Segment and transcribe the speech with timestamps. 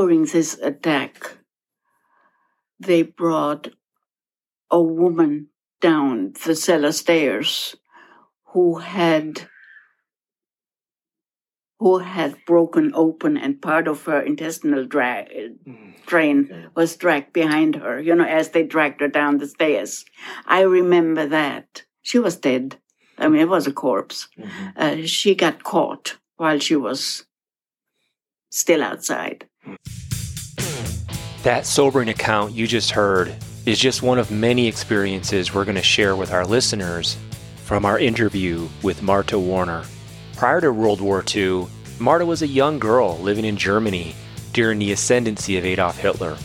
[0.00, 1.36] during this attack,
[2.78, 3.68] they brought
[4.70, 5.48] a woman
[5.82, 7.76] down the cellar stairs
[8.52, 9.42] who had
[11.78, 15.26] who had broken open and part of her intestinal dra-
[16.06, 20.04] drain was dragged behind her, you know, as they dragged her down the stairs.
[20.46, 21.84] I remember that.
[22.02, 22.78] She was dead.
[23.18, 24.28] I mean, it was a corpse.
[24.38, 24.68] Mm-hmm.
[24.76, 27.24] Uh, she got caught while she was
[28.50, 29.49] still outside.
[31.42, 35.82] That sobering account you just heard is just one of many experiences we're going to
[35.82, 37.16] share with our listeners
[37.64, 39.84] from our interview with Marta Warner.
[40.36, 41.66] Prior to World War II,
[41.98, 44.14] Marta was a young girl living in Germany
[44.52, 46.36] during the ascendancy of Adolf Hitler.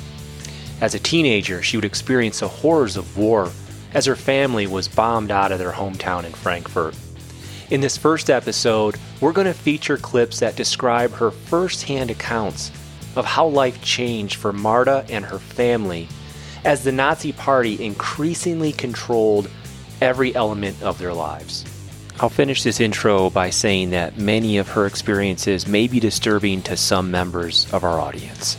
[0.80, 3.52] As a teenager, she would experience the horrors of war
[3.94, 6.96] as her family was bombed out of their hometown in Frankfurt.
[7.70, 12.72] In this first episode, we're going to feature clips that describe her firsthand accounts
[13.16, 16.08] of how life changed for Marta and her family
[16.64, 19.50] as the Nazi Party increasingly controlled
[20.02, 21.64] every element of their lives.
[22.20, 26.78] I'll finish this intro by saying that many of her experiences may be disturbing to
[26.78, 28.58] some members of our audience.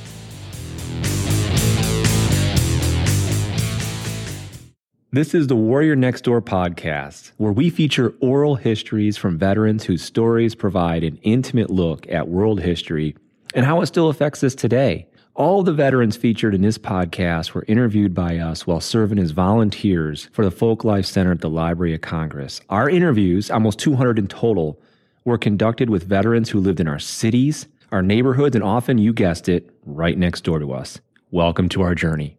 [5.11, 10.03] This is the Warrior Next Door podcast, where we feature oral histories from veterans whose
[10.03, 13.17] stories provide an intimate look at world history
[13.55, 15.07] and how it still affects us today.
[15.35, 20.31] All the veterans featured in this podcast were interviewed by us while serving as volunteers
[20.33, 22.61] for the Folk Life Center at the Library of Congress.
[22.71, 24.81] Our interviews, almost 200 in total,
[25.27, 29.49] were conducted with veterans who lived in our cities, our neighborhoods, and often, you guessed
[29.49, 31.01] it, right next door to us.
[31.31, 32.39] Welcome to our journey.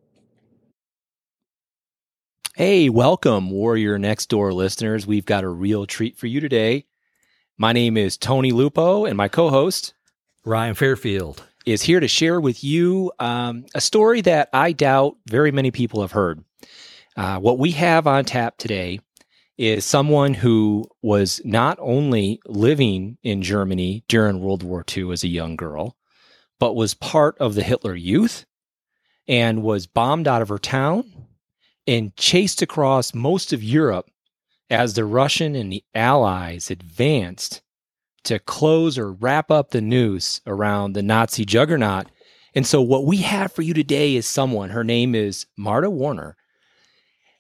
[2.56, 5.06] Hey, welcome, Warrior Next Door listeners.
[5.06, 6.88] We've got a real treat for you today.
[7.60, 9.94] My name is Tony Lupo, and my co host,
[10.48, 15.52] Ryan Fairfield is here to share with you um, a story that I doubt very
[15.52, 16.42] many people have heard.
[17.18, 19.02] Uh, what we have on tap today
[19.58, 25.28] is someone who was not only living in Germany during World War II as a
[25.28, 25.98] young girl,
[26.62, 28.46] but was part of the Hitler Youth
[29.28, 31.28] and was bombed out of her town
[31.86, 34.10] and chased across most of Europe
[34.70, 37.62] as the Russian and the Allies advanced
[38.28, 42.08] to close or wrap up the news around the Nazi juggernaut.
[42.54, 46.36] And so, what we have for you today is someone, her name is Marta Warner,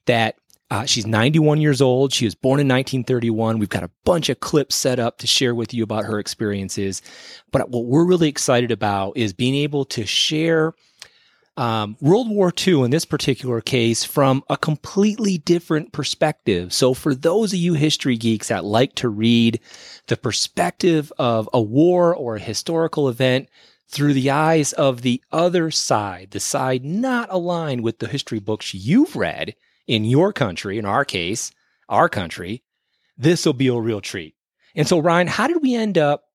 [0.05, 0.35] that
[0.69, 2.13] uh, she's 91 years old.
[2.13, 3.57] She was born in 1931.
[3.57, 7.01] We've got a bunch of clips set up to share with you about her experiences.
[7.51, 10.73] But what we're really excited about is being able to share
[11.57, 16.71] um, World War II in this particular case from a completely different perspective.
[16.71, 19.59] So, for those of you history geeks that like to read
[20.05, 23.49] the perspective of a war or a historical event
[23.89, 28.73] through the eyes of the other side, the side not aligned with the history books
[28.73, 29.55] you've read
[29.87, 31.51] in your country, in our case,
[31.89, 32.63] our country,
[33.17, 34.35] this will be a real treat.
[34.75, 36.25] And so, Ryan, how did we end up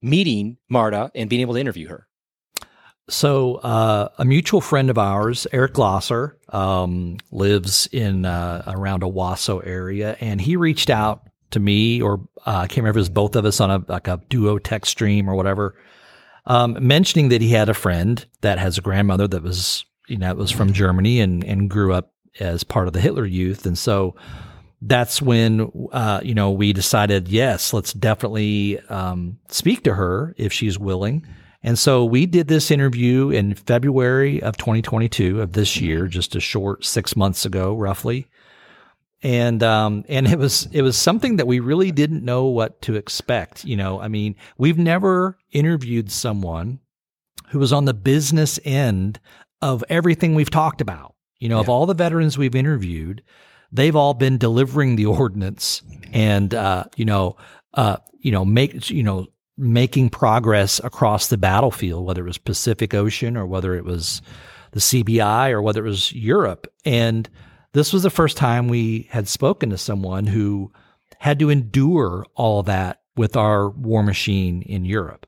[0.00, 2.07] meeting Marta and being able to interview her?
[3.10, 9.66] So, uh, a mutual friend of ours, Eric Glosser, um, lives in uh, around Owasso
[9.66, 13.08] area, and he reached out to me, or uh, I can't remember if it was
[13.08, 15.74] both of us on a like a duo text stream or whatever,
[16.44, 20.34] um, mentioning that he had a friend that has a grandmother that was you know
[20.34, 24.16] was from Germany and and grew up as part of the Hitler Youth, and so
[24.82, 30.52] that's when uh, you know we decided yes, let's definitely um, speak to her if
[30.52, 31.26] she's willing.
[31.62, 36.40] And so we did this interview in February of 2022 of this year, just a
[36.40, 38.28] short six months ago, roughly.
[39.22, 42.94] And um, and it was it was something that we really didn't know what to
[42.94, 43.64] expect.
[43.64, 46.78] You know, I mean, we've never interviewed someone
[47.48, 49.18] who was on the business end
[49.60, 51.16] of everything we've talked about.
[51.40, 51.62] You know, yeah.
[51.62, 53.24] of all the veterans we've interviewed,
[53.72, 55.82] they've all been delivering the ordinance
[56.12, 57.36] and uh, you know,
[57.74, 59.26] uh, you know, make you know
[59.58, 64.22] making progress across the battlefield, whether it was Pacific Ocean or whether it was
[64.72, 66.66] the CBI or whether it was Europe.
[66.84, 67.28] And
[67.72, 70.72] this was the first time we had spoken to someone who
[71.18, 75.26] had to endure all that with our war machine in Europe.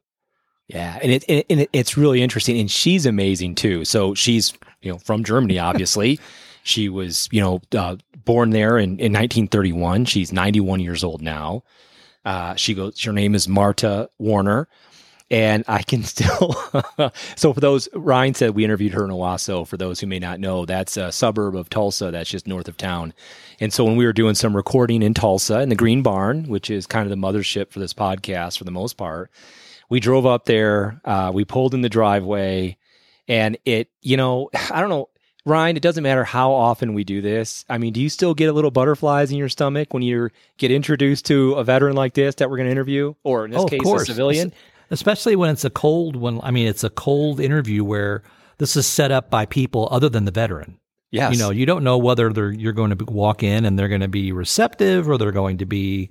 [0.68, 3.84] Yeah, and it, and it, it's really interesting, and she's amazing too.
[3.84, 6.20] So she's you know from Germany, obviously.
[6.62, 10.04] she was you know uh, born there in, in 1931.
[10.04, 11.64] She's 91 years old now.
[12.24, 14.68] Uh, she goes, her name is Marta Warner.
[15.30, 16.54] And I can still,
[17.36, 19.66] so for those, Ryan said we interviewed her in Owasso.
[19.66, 22.76] For those who may not know, that's a suburb of Tulsa that's just north of
[22.76, 23.14] town.
[23.60, 26.68] And so when we were doing some recording in Tulsa in the Green Barn, which
[26.68, 29.30] is kind of the mothership for this podcast for the most part,
[29.88, 31.00] we drove up there.
[31.04, 32.76] Uh, we pulled in the driveway,
[33.28, 35.09] and it, you know, I don't know,
[35.46, 35.76] Ryan.
[35.76, 37.64] It doesn't matter how often we do this.
[37.68, 40.70] I mean, do you still get a little butterflies in your stomach when you get
[40.70, 43.66] introduced to a veteran like this that we're going to interview, or in this Oh,
[43.66, 44.52] case, a civilian?
[44.90, 46.40] especially when it's a cold one.
[46.42, 48.22] I mean, it's a cold interview where
[48.58, 50.78] this is set up by people other than the veteran.
[51.12, 51.32] Yes.
[51.32, 54.00] You know, you don't know whether they're you're going to walk in and they're going
[54.02, 56.10] to be receptive or they're going to be,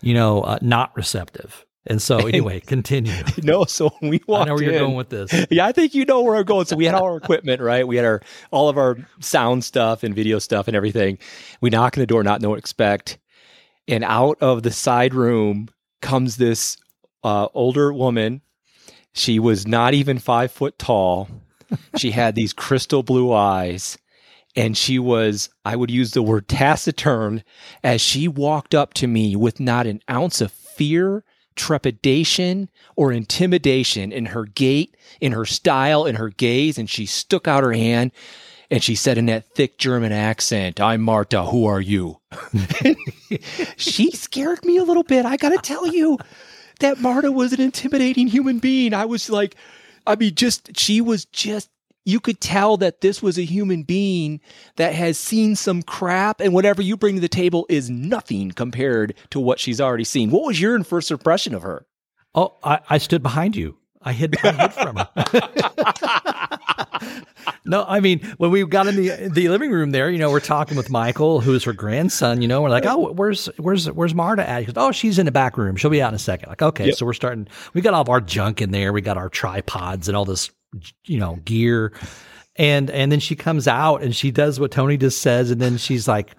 [0.00, 1.66] you know, uh, not receptive.
[1.86, 3.14] And so, anyway, continue.
[3.42, 3.64] no.
[3.64, 5.46] So when we walked I know where you're going with this.
[5.50, 6.66] Yeah, I think you know where I'm going.
[6.66, 7.86] So we had all our equipment, right?
[7.86, 11.18] We had our all of our sound stuff and video stuff and everything.
[11.60, 13.18] We knock on the door, not know what to expect,
[13.88, 15.68] and out of the side room
[16.02, 16.76] comes this
[17.24, 18.42] uh, older woman.
[19.12, 21.28] She was not even five foot tall.
[21.96, 23.96] She had these crystal blue eyes,
[24.56, 27.42] and she was, I would use the word taciturn,
[27.82, 31.24] as she walked up to me with not an ounce of fear,
[31.60, 36.78] trepidation, or intimidation in her gait, in her style, in her gaze.
[36.78, 38.12] And she stuck out her hand
[38.70, 42.20] and she said in that thick German accent, I'm Marta, who are you?
[43.76, 45.26] she scared me a little bit.
[45.26, 46.18] I got to tell you
[46.78, 48.94] that Marta was an intimidating human being.
[48.94, 49.54] I was like,
[50.06, 51.68] I mean, just, she was just,
[52.04, 54.40] you could tell that this was a human being
[54.76, 59.14] that has seen some crap, and whatever you bring to the table is nothing compared
[59.30, 60.30] to what she's already seen.
[60.30, 61.86] What was your first impression of her?
[62.34, 63.76] Oh, I, I stood behind you.
[64.02, 65.08] I hid, I hid from her.
[67.64, 70.40] no, I mean when we got in the the living room there, you know, we're
[70.40, 72.40] talking with Michael, who's her grandson.
[72.42, 74.60] You know, we're like, oh, where's where's where's Marta at?
[74.60, 75.76] He goes, oh, she's in the back room.
[75.76, 76.48] She'll be out in a second.
[76.48, 76.94] Like, okay, Yep.
[76.96, 77.48] so we're starting.
[77.74, 78.92] We got all of our junk in there.
[78.92, 80.50] We got our tripods and all this,
[81.04, 81.92] you know, gear.
[82.56, 85.78] And and then she comes out and she does what Tony just says, and then
[85.78, 86.34] she's like,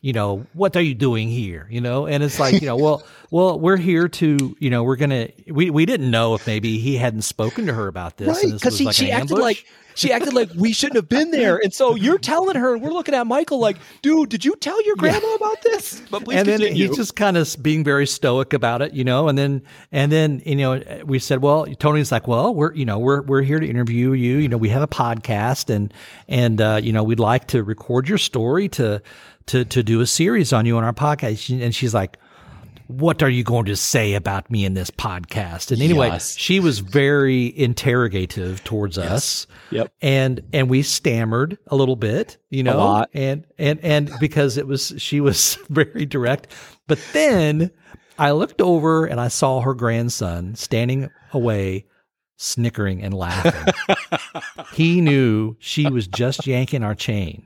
[0.00, 1.66] you know, what are you doing here?
[1.70, 4.96] You know, and it's like, you know, well, well, we're here to, you know, we're
[4.96, 5.28] gonna.
[5.48, 8.80] We we didn't know if maybe he hadn't spoken to her about this, Right, because
[8.80, 9.42] like she acted ambush.
[9.42, 12.82] like she acted like we shouldn't have been there, and so you're telling her, and
[12.82, 16.00] we're looking at Michael like, dude, did you tell your grandma about this?
[16.10, 16.88] But please and then continue.
[16.88, 19.28] he's just kind of being very stoic about it, you know.
[19.28, 22.98] And then, and then, you know, we said, well, Tony's like, well, we're, you know,
[22.98, 24.38] we're we're here to interview you.
[24.38, 25.92] You know, we have a podcast, and
[26.28, 29.02] and uh, you know, we'd like to record your story to
[29.46, 31.62] to to do a series on you on our podcast.
[31.62, 32.16] And she's like.
[32.90, 35.70] What are you going to say about me in this podcast?
[35.70, 36.36] And anyway, Yes.
[36.36, 39.46] she was very interrogative towards us.
[39.70, 39.92] Yep.
[40.02, 44.92] And and we stammered a little bit, you know, and and and because it was
[44.98, 46.48] she was very direct.
[46.88, 47.70] But then
[48.18, 51.86] I looked over and I saw her grandson standing away,
[52.40, 53.74] snickering and laughing.
[54.72, 57.44] he knew she was just yanking our chain.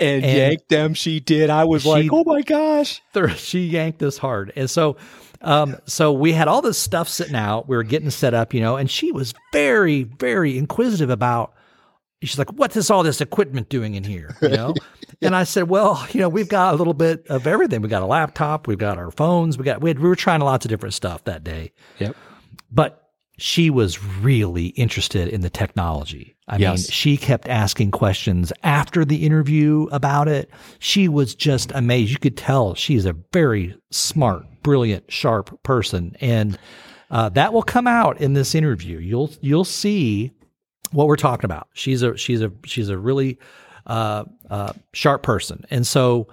[0.00, 0.92] and, and yanked them.
[0.94, 1.50] She did.
[1.50, 3.00] I was she- like, oh my gosh.
[3.36, 4.96] She yanked us hard, and so.
[5.40, 7.68] Um, so we had all this stuff sitting out.
[7.68, 11.52] We were getting set up, you know, and she was very, very inquisitive about.
[12.22, 14.74] She's like, "What is all this equipment doing in here?" You know,
[15.20, 17.82] and I said, "Well, you know, we've got a little bit of everything.
[17.82, 20.40] We got a laptop, we've got our phones, we got we, had, we were trying
[20.40, 22.16] lots of different stuff that day." Yep.
[22.70, 23.03] but
[23.36, 26.36] she was really interested in the technology.
[26.46, 30.50] I mean, she kept asking questions after the interview about it.
[30.78, 32.12] She was just amazed.
[32.12, 36.58] You could tell she's a very smart, brilliant, sharp person, and
[37.10, 38.98] uh, that will come out in this interview.
[38.98, 40.32] You'll you'll see
[40.92, 41.68] what we're talking about.
[41.72, 43.38] She's a she's a she's a really
[43.86, 46.28] uh, uh, sharp person, and so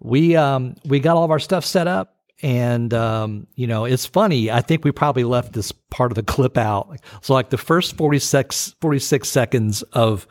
[0.00, 4.04] we um, we got all of our stuff set up, and um, you know it's
[4.06, 4.50] funny.
[4.50, 6.98] I think we probably left this part of the clip out.
[7.20, 10.26] So like the first 46, 46 seconds of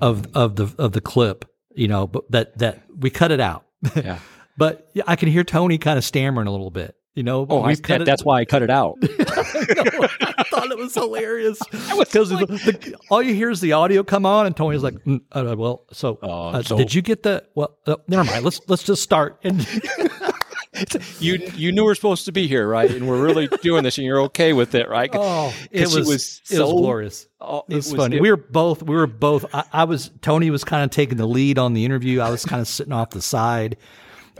[0.00, 3.64] of of the of the clip, you know, but that that we cut it out.
[3.94, 4.18] Yeah.
[4.58, 6.96] but I can hear Tony kind of stammering a little bit.
[7.14, 8.96] You know, Oh, I, that, it- that's why I cut it out.
[9.02, 11.58] I thought it was hilarious
[11.98, 15.54] because the, all you hear is the audio come on, and Tony's like, mm, uh,
[15.56, 17.42] "Well, so, Oh, uh, so- did you get the?
[17.54, 18.44] Well, uh, never mind.
[18.44, 19.66] Let's let's just start." And
[21.20, 22.90] you you knew we're supposed to be here, right?
[22.90, 25.10] And we're really doing this, and you're okay with it, right?
[25.12, 27.26] oh, it was, was it was so- glorious.
[27.40, 28.18] Oh, It was, funny.
[28.20, 29.44] we were both we were both.
[29.54, 32.20] I, I was Tony was kind of taking the lead on the interview.
[32.20, 33.76] I was kind of sitting off the side,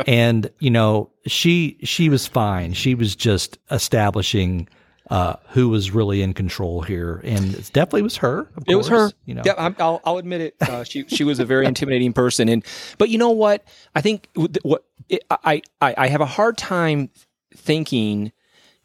[0.06, 2.72] and you know she she was fine.
[2.72, 4.68] She was just establishing.
[5.08, 7.20] Uh, who was really in control here?
[7.22, 8.48] And it definitely was her.
[8.66, 9.12] It was her.
[9.24, 10.56] You know, yeah, I'm, I'll, I'll admit it.
[10.60, 12.64] Uh, she she was a very intimidating person, and
[12.98, 13.62] but you know what?
[13.94, 17.10] I think what it, I, I I have a hard time
[17.54, 18.32] thinking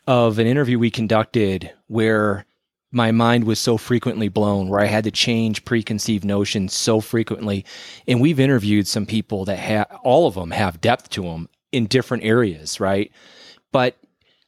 [0.07, 2.45] of an interview we conducted where
[2.91, 7.65] my mind was so frequently blown, where I had to change preconceived notions so frequently.
[8.07, 11.85] And we've interviewed some people that have all of them have depth to them in
[11.85, 13.11] different areas, right?
[13.71, 13.97] But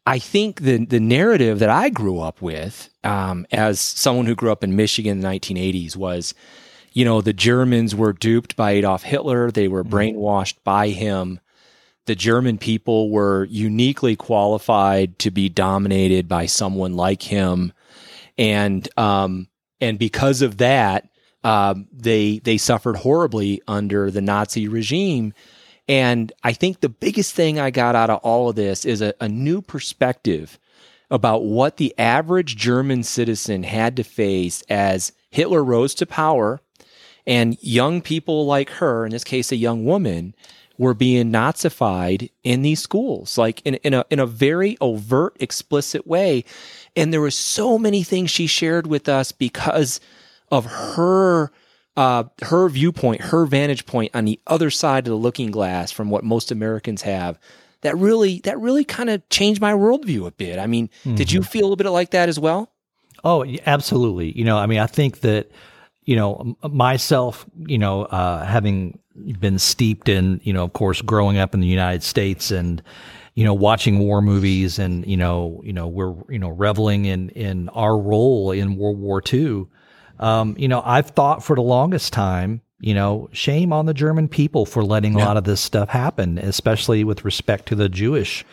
[0.06, 4.52] I think the the narrative that I grew up with, um, as someone who grew
[4.52, 6.34] up in Michigan in the 1980s, was,
[6.92, 9.50] you know, the Germans were duped by Adolf Hitler.
[9.50, 9.96] They were mm-hmm.
[9.96, 11.40] brainwashed by him.
[12.06, 17.74] The German people were uniquely qualified to be dominated by someone like him,
[18.38, 19.48] and um,
[19.80, 21.10] and because of that,
[21.44, 25.34] um, they they suffered horribly under the Nazi regime.
[25.88, 29.14] And I think the biggest thing I got out of all of this is a,
[29.20, 30.58] a new perspective
[31.12, 36.62] about what the average German citizen had to face as Hitler rose to power
[37.26, 40.36] and young people like her, in this case, a young woman,
[40.78, 46.08] were being Nazified in these schools, like in, in a in a very overt, explicit
[46.08, 46.44] way.
[46.96, 50.00] And there were so many things she shared with us because
[50.52, 51.52] of her
[51.96, 56.10] uh, her viewpoint, her vantage point on the other side of the looking glass from
[56.10, 57.40] what most Americans have.
[57.82, 60.58] That really that really kind of changed my worldview a bit.
[60.58, 61.16] I mean, mm-hmm.
[61.16, 61.50] did you mm-hmm.
[61.50, 62.72] feel a bit like that as well?
[63.24, 64.38] Oh, absolutely.
[64.38, 65.52] You know, I mean, I think that
[66.04, 69.00] you know myself, you know, uh, having
[69.40, 72.82] been steeped in, you know, of course, growing up in the United States and
[73.36, 77.30] you know, watching war movies and, you know, you know, we're, you know, reveling in,
[77.30, 79.66] in our role in World War II.
[80.20, 84.28] Um, you know, I've thought for the longest time, you know, shame on the German
[84.28, 85.24] people for letting yeah.
[85.24, 88.46] a lot of this stuff happen, especially with respect to the Jewish,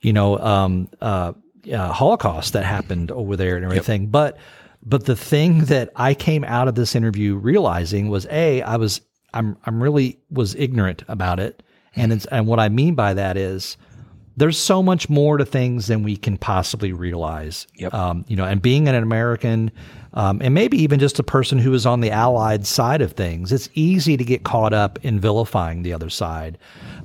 [0.00, 1.34] you know, um, uh,
[1.70, 4.02] uh, Holocaust that happened over there and everything.
[4.02, 4.10] Yep.
[4.10, 4.38] But,
[4.82, 9.02] but the thing that I came out of this interview realizing was a, I was,
[9.34, 11.62] I'm, I'm really was ignorant about it.
[11.94, 13.76] And it's, and what I mean by that is,
[14.34, 17.66] there's so much more to things than we can possibly realize.
[17.76, 17.92] Yep.
[17.92, 19.70] Um, you know, and being an American,
[20.14, 23.52] um, and maybe even just a person who is on the allied side of things,
[23.52, 26.56] it's easy to get caught up in vilifying the other side.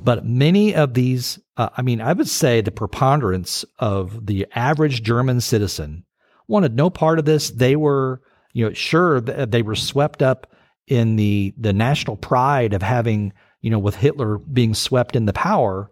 [0.01, 5.03] But many of these, uh, I mean, I would say the preponderance of the average
[5.03, 6.05] German citizen
[6.47, 7.49] wanted no part of this.
[7.49, 8.21] They were,
[8.53, 10.55] you know, sure they were swept up
[10.87, 15.91] in the the national pride of having, you know, with Hitler being swept into power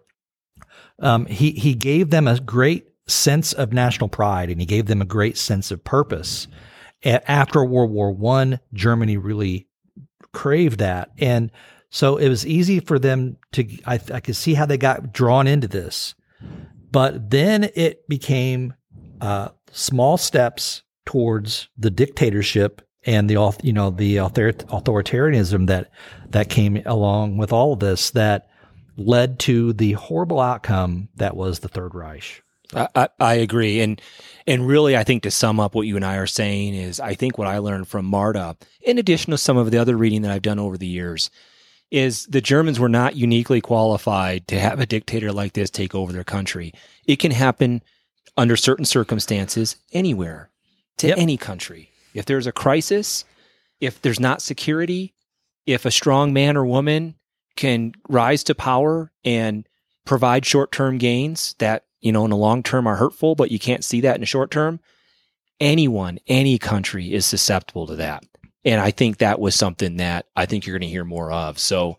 [0.98, 5.02] um, he he gave them a great sense of national pride and he gave them
[5.02, 6.48] a great sense of purpose.
[7.04, 9.68] After World War One, Germany really
[10.32, 11.52] craved that, and
[11.90, 13.68] so it was easy for them to.
[13.84, 16.14] I, I could see how they got drawn into this,
[16.90, 18.74] but then it became
[19.20, 25.90] uh, small steps towards the dictatorship and the you know the authoritarianism that
[26.30, 28.50] that came along with all of this that
[28.96, 32.42] led to the horrible outcome that was the Third Reich.
[32.74, 34.02] I, I, agree, and
[34.44, 37.14] and really, I think to sum up what you and I are saying is, I
[37.14, 40.32] think what I learned from Marta, in addition to some of the other reading that
[40.32, 41.30] I've done over the years,
[41.92, 46.12] is the Germans were not uniquely qualified to have a dictator like this take over
[46.12, 46.72] their country.
[47.06, 47.82] It can happen
[48.36, 50.50] under certain circumstances anywhere
[50.98, 51.18] to yep.
[51.18, 51.92] any country.
[52.16, 53.24] If there's a crisis,
[53.80, 55.14] if there's not security,
[55.66, 57.14] if a strong man or woman
[57.56, 59.68] can rise to power and
[60.04, 63.58] provide short term gains that, you know, in the long term are hurtful, but you
[63.58, 64.80] can't see that in the short term,
[65.60, 68.24] anyone, any country is susceptible to that.
[68.64, 71.58] And I think that was something that I think you're going to hear more of.
[71.58, 71.98] So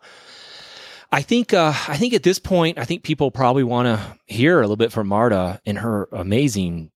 [1.10, 4.58] I think, uh, I think at this point, I think people probably want to hear
[4.58, 6.90] a little bit from Marta in her amazing,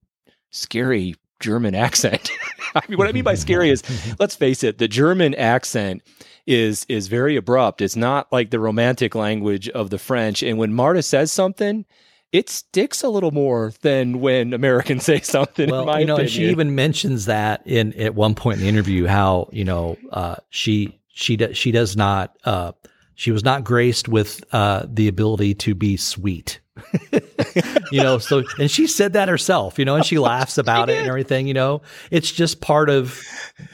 [0.51, 2.31] scary German accent.
[2.75, 3.83] I mean, what I mean by scary is,
[4.19, 6.03] let's face it, the German accent
[6.47, 7.81] is is very abrupt.
[7.81, 10.43] It's not like the romantic language of the French.
[10.43, 11.85] And when Marta says something,
[12.33, 15.71] it sticks a little more than when Americans say something.
[15.71, 16.33] Well, you know, opinion.
[16.33, 20.37] she even mentions that in at one point in the interview how you know uh,
[20.51, 22.73] she she does she does not uh,
[23.15, 26.61] she was not graced with uh, the ability to be sweet.
[27.93, 30.99] you know, so and she said that herself, you know, and she laughs about it
[30.99, 31.83] and everything, you know.
[32.11, 33.21] It's just part of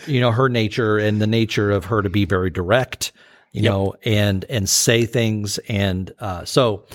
[0.06, 3.12] you know her nature and the nature of her to be very direct,
[3.52, 3.72] you yep.
[3.72, 6.86] know, and and say things and uh so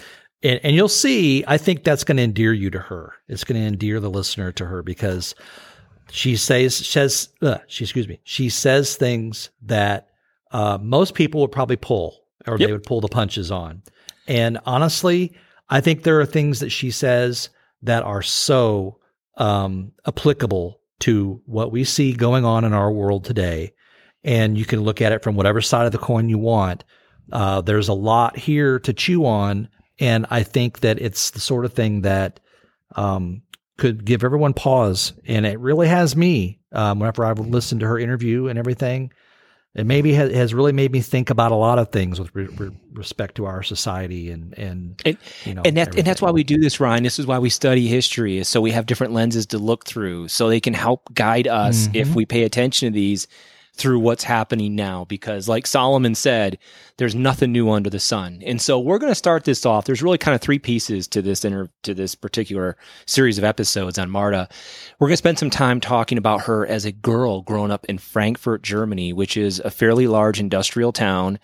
[0.44, 3.14] and, and you'll see, I think that's going to endear you to her.
[3.30, 5.36] It's going to endear the listener to her because
[6.12, 10.10] she says says uh, she excuse me, she says things that
[10.52, 12.68] uh, most people would probably pull or yep.
[12.68, 13.82] they would pull the punches on.
[14.28, 15.34] And honestly,
[15.74, 17.50] I think there are things that she says
[17.82, 19.00] that are so
[19.38, 23.74] um, applicable to what we see going on in our world today.
[24.24, 26.84] And you can look at it from whatever side of the coin you want.
[27.32, 29.68] Uh, there's a lot here to chew on.
[30.00, 32.40] And I think that it's the sort of thing that
[32.96, 33.42] um,
[33.80, 35.14] could give everyone pause.
[35.26, 39.12] And it really has me um, whenever I've listened to her interview and everything.
[39.76, 42.46] It maybe has, has really made me think about a lot of things with re-
[42.46, 46.32] re- respect to our society and and and, you know and, that, and that's why
[46.32, 49.14] we do this ryan this is why we study history is so we have different
[49.14, 52.16] lenses to look through so they can help guide us if Mhm.
[52.16, 53.28] we pay attention to these
[53.76, 56.58] through what's happening now because like solomon said
[56.98, 58.42] there's nothing new under the sun.
[58.46, 59.86] And so we're going to start this off.
[59.86, 63.98] There's really kind of three pieces to this inter- to this particular series of episodes
[63.98, 64.48] on marta.
[65.00, 67.98] We're going to spend some time talking about her as a girl growing up in
[67.98, 71.40] frankfurt germany which is a fairly large industrial town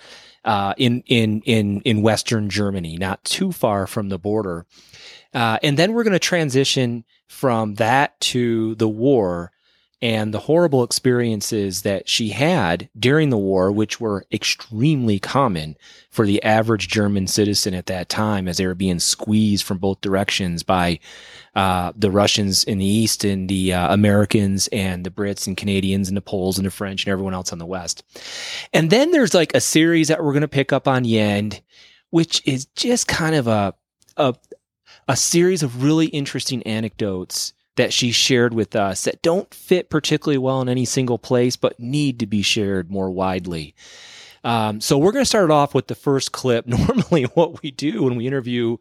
[0.46, 4.66] uh, in in in in Western Germany, not too far from the border.
[5.34, 9.52] Uh, and then we're going to transition from that to the war
[10.02, 15.76] and the horrible experiences that she had during the war, which were extremely common
[16.10, 20.00] for the average German citizen at that time, as they were being squeezed from both
[20.00, 21.00] directions by
[21.56, 26.08] uh, the Russians in the east and the uh, Americans and the Brits and Canadians
[26.08, 28.04] and the Poles and the French and everyone else on the west.
[28.74, 31.62] And then there's like a series that we're going to pick up on the end,
[32.12, 33.74] which is just kind of a
[34.16, 34.34] a
[35.10, 40.38] a series of really interesting anecdotes that she shared with us that don't fit particularly
[40.38, 43.74] well in any single place, but need to be shared more widely.
[44.44, 46.68] Um, so we're going to start off with the first clip.
[46.68, 48.76] Normally, what we do when we interview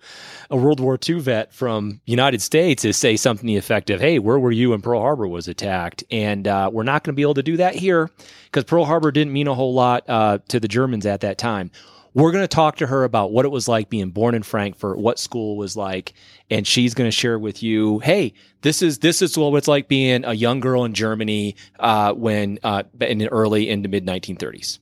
[0.50, 4.00] a World War II vet from United States is say something to the effect of,
[4.00, 7.16] "Hey, where were you when Pearl Harbor was attacked?" And uh, we're not going to
[7.16, 8.10] be able to do that here
[8.46, 11.70] because Pearl Harbor didn't mean a whole lot uh, to the Germans at that time.
[12.14, 14.98] We're going to talk to her about what it was like being born in Frankfurt,
[14.98, 16.14] what school was like,
[16.50, 19.88] and she's going to share with you, "Hey, this is this is what it's like
[19.88, 24.78] being a young girl in Germany uh, when uh, in the early into mid 1930s."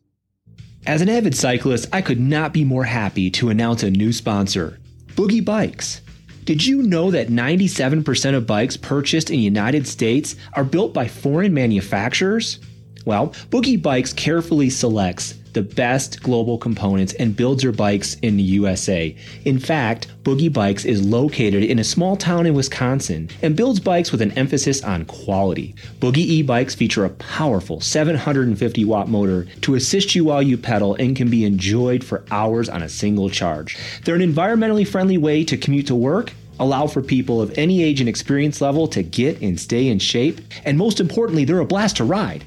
[0.86, 4.78] As an avid cyclist, I could not be more happy to announce a new sponsor
[5.16, 6.00] Boogie Bikes.
[6.44, 11.08] Did you know that 97% of bikes purchased in the United States are built by
[11.08, 12.60] foreign manufacturers?
[13.06, 18.42] Well, Boogie Bikes carefully selects the best global components and builds their bikes in the
[18.42, 19.14] USA.
[19.44, 24.10] In fact, Boogie Bikes is located in a small town in Wisconsin and builds bikes
[24.10, 25.76] with an emphasis on quality.
[26.00, 30.96] Boogie e bikes feature a powerful 750 watt motor to assist you while you pedal
[30.96, 33.78] and can be enjoyed for hours on a single charge.
[34.04, 38.00] They're an environmentally friendly way to commute to work allow for people of any age
[38.00, 41.98] and experience level to get and stay in shape, and most importantly, they're a blast
[41.98, 42.44] to ride.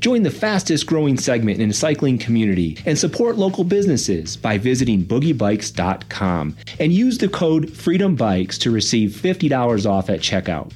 [0.00, 5.04] Join the fastest growing segment in the cycling community and support local businesses by visiting
[5.04, 10.72] boogiebikes.com and use the code FREEDOMBIKES to receive $50 off at checkout.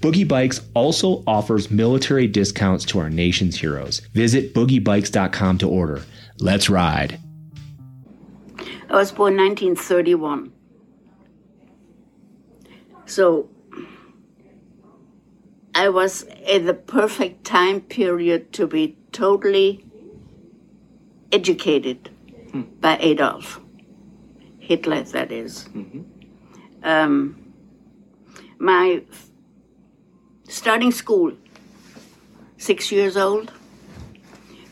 [0.00, 4.00] Boogie Bikes also offers military discounts to our nation's heroes.
[4.14, 6.02] Visit boogiebikes.com to order.
[6.38, 7.18] Let's ride.
[8.88, 10.52] I was born 1931.
[13.06, 13.48] So
[15.74, 19.84] I was in the perfect time period to be totally
[21.30, 22.10] educated
[22.80, 23.60] by Adolf
[24.58, 25.68] Hitler, that is.
[26.82, 27.52] Um,
[28.58, 29.26] my f-
[30.48, 31.32] starting school,
[32.58, 33.52] six years old.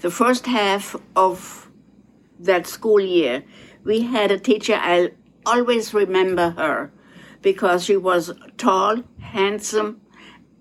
[0.02, 1.70] The first half of
[2.38, 3.44] that school year,
[3.84, 5.08] we had a teacher, I'll
[5.46, 6.92] always remember her
[7.42, 10.00] because she was tall, handsome,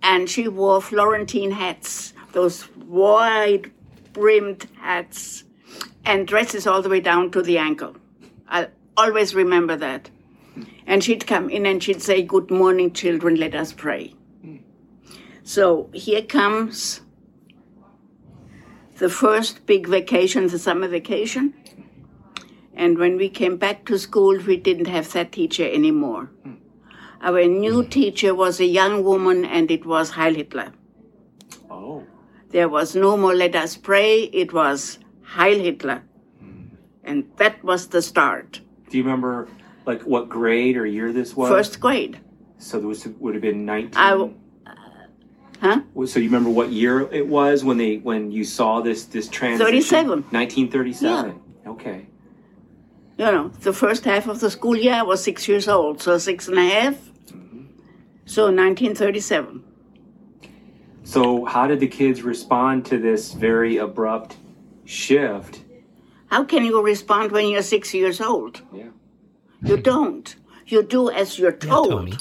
[0.01, 3.71] and she wore Florentine hats, those wide
[4.13, 5.43] brimmed hats,
[6.05, 7.95] and dresses all the way down to the ankle.
[8.47, 10.09] I'll always remember that.
[10.88, 14.15] And she'd come in and she'd say, Good morning, children, let us pray.
[15.43, 17.01] So here comes
[18.97, 21.53] the first big vacation, the summer vacation.
[22.73, 26.31] And when we came back to school, we didn't have that teacher anymore.
[27.21, 27.89] Our new mm.
[27.89, 30.71] teacher was a young woman, and it was Heil Hitler.
[31.69, 32.03] Oh.
[32.49, 36.03] There was no more let us pray, it was Heil Hitler.
[36.43, 36.69] Mm.
[37.03, 38.62] And that was the start.
[38.89, 39.47] Do you remember
[39.86, 41.49] like what grade or year this was?
[41.49, 42.19] First grade.
[42.58, 43.93] So this would have been 19.
[43.95, 44.34] I w-
[44.65, 44.73] uh,
[45.62, 45.82] Huh?
[46.05, 49.65] So you remember what year it was when they when you saw this this transition?
[49.65, 50.10] 37.
[50.32, 51.41] 1937.
[51.65, 51.71] Yeah.
[51.71, 52.08] Okay.
[53.17, 56.17] You know, the first half of the school year I was six years old, so
[56.17, 57.09] six and a half.
[58.29, 59.63] So 1937.
[61.03, 64.37] So how did the kids respond to this very abrupt
[64.85, 65.63] shift?
[66.27, 68.61] How can you respond when you're six years old?
[68.71, 68.89] Yeah.
[69.63, 70.35] You don't.
[70.67, 71.89] You do as you're told.
[71.89, 72.17] Tony.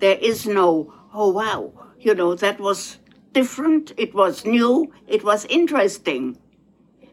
[0.00, 2.98] there is no, oh wow, you know, that was
[3.32, 6.36] different, it was new, it was interesting,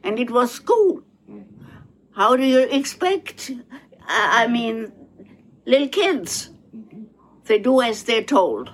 [0.03, 1.03] and it was school.
[1.29, 1.65] Mm-hmm.
[2.15, 3.51] How do you expect?
[4.07, 4.91] I I mean,
[5.67, 6.49] little kids,
[7.45, 8.71] they do as they're told.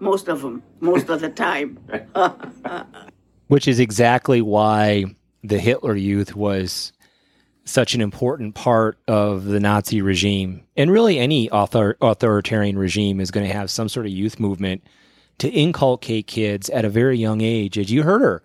[0.00, 1.78] Most of them, most of the time.
[3.48, 5.04] which is exactly why
[5.42, 6.92] the Hitler Youth was
[7.64, 10.62] such an important part of the Nazi regime.
[10.76, 14.82] And really, any author- authoritarian regime is going to have some sort of youth movement
[15.38, 17.78] to inculcate kids at a very young age.
[17.78, 18.42] As you heard her,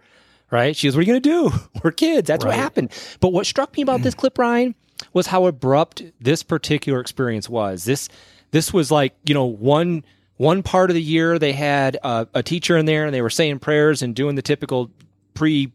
[0.52, 0.76] right?
[0.76, 1.60] She was, What are you going to do?
[1.84, 2.28] We're kids.
[2.28, 2.52] That's right.
[2.52, 2.92] what happened.
[3.20, 4.74] But what struck me about this clip, Ryan,
[5.14, 7.86] was how abrupt this particular experience was.
[7.86, 8.10] This
[8.52, 10.04] this was like you know one
[10.38, 13.30] one part of the year they had a, a teacher in there and they were
[13.30, 14.90] saying prayers and doing the typical
[15.34, 15.72] pre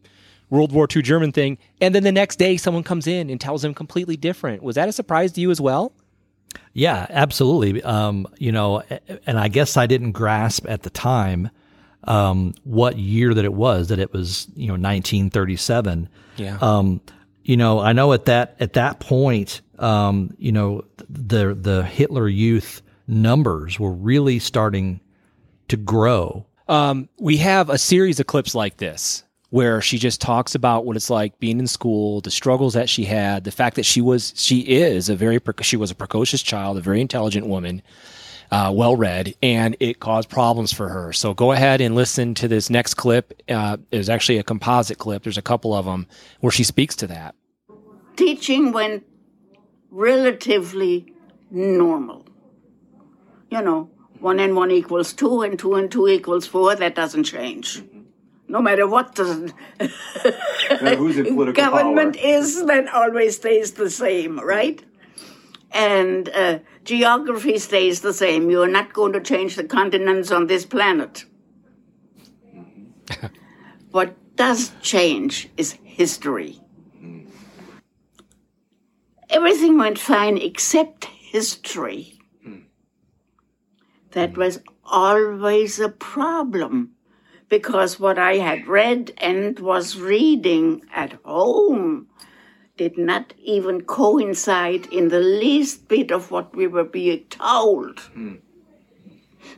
[0.49, 3.61] World War II German thing, and then the next day someone comes in and tells
[3.63, 4.61] them completely different.
[4.61, 5.91] Was that a surprise to you as well?
[6.73, 7.81] Yeah, absolutely.
[7.83, 8.83] Um, you know,
[9.25, 11.49] and I guess I didn't grasp at the time
[12.03, 13.87] um, what year that it was.
[13.89, 16.09] That it was, you know, 1937.
[16.37, 16.57] Yeah.
[16.61, 17.01] Um,
[17.43, 22.27] you know, I know at that at that point, um, you know, the the Hitler
[22.27, 24.99] Youth numbers were really starting
[25.67, 26.45] to grow.
[26.67, 30.95] Um, we have a series of clips like this where she just talks about what
[30.95, 34.33] it's like being in school, the struggles that she had, the fact that she was
[34.35, 37.81] she is a very she was a precocious child, a very intelligent woman,
[38.51, 41.13] uh, well read, and it caused problems for her.
[41.13, 43.41] So go ahead and listen to this next clip.
[43.47, 45.23] Uh, it's actually a composite clip.
[45.23, 46.07] There's a couple of them
[46.41, 47.35] where she speaks to that.
[48.15, 49.05] Teaching went
[49.95, 51.13] relatively
[51.49, 52.25] normal.
[53.49, 56.75] You know, one and one equals two, and two and two equals four.
[56.75, 57.81] That doesn't change.
[58.47, 59.53] No matter what the
[61.55, 62.25] government power.
[62.25, 64.83] is, that always stays the same, right?
[65.71, 68.51] And uh, geography stays the same.
[68.51, 71.25] You are not going to change the continents on this planet.
[73.91, 76.61] what does change is history.
[79.29, 82.19] Everything went fine except history.
[84.11, 86.95] That was always a problem
[87.49, 92.07] because what I had read and was reading at home
[92.77, 97.97] did not even coincide in the least bit of what we were being told.
[98.15, 98.39] Mm.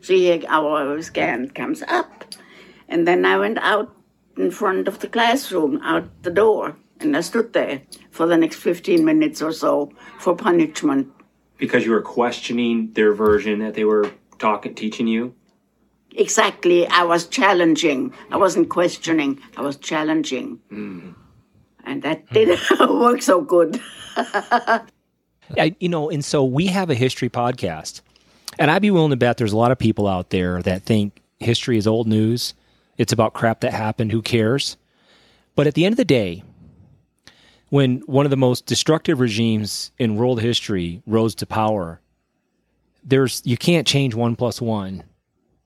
[0.01, 2.25] So here our scan comes up,
[2.87, 3.95] and then I went out
[4.37, 7.81] in front of the classroom, out the door, and I stood there
[8.11, 11.09] for the next 15 minutes or so for punishment.
[11.57, 15.33] Because you were questioning their version that they were talking, teaching you?
[16.15, 16.87] Exactly.
[16.87, 18.13] I was challenging.
[18.31, 19.39] I wasn't questioning.
[19.55, 20.59] I was challenging.
[20.71, 21.15] Mm.
[21.85, 23.81] And that didn't work so good.
[25.57, 28.01] I, you know, and so we have a history podcast.
[28.59, 31.21] And I'd be willing to bet there's a lot of people out there that think
[31.39, 32.53] history is old news.
[32.97, 34.11] It's about crap that happened.
[34.11, 34.77] Who cares?
[35.55, 36.43] But at the end of the day,
[37.69, 41.99] when one of the most destructive regimes in world history rose to power,
[43.03, 45.03] there's you can't change one plus one,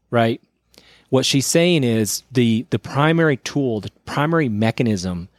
[0.10, 0.42] right?
[1.10, 5.30] What she's saying is the the primary tool, the primary mechanism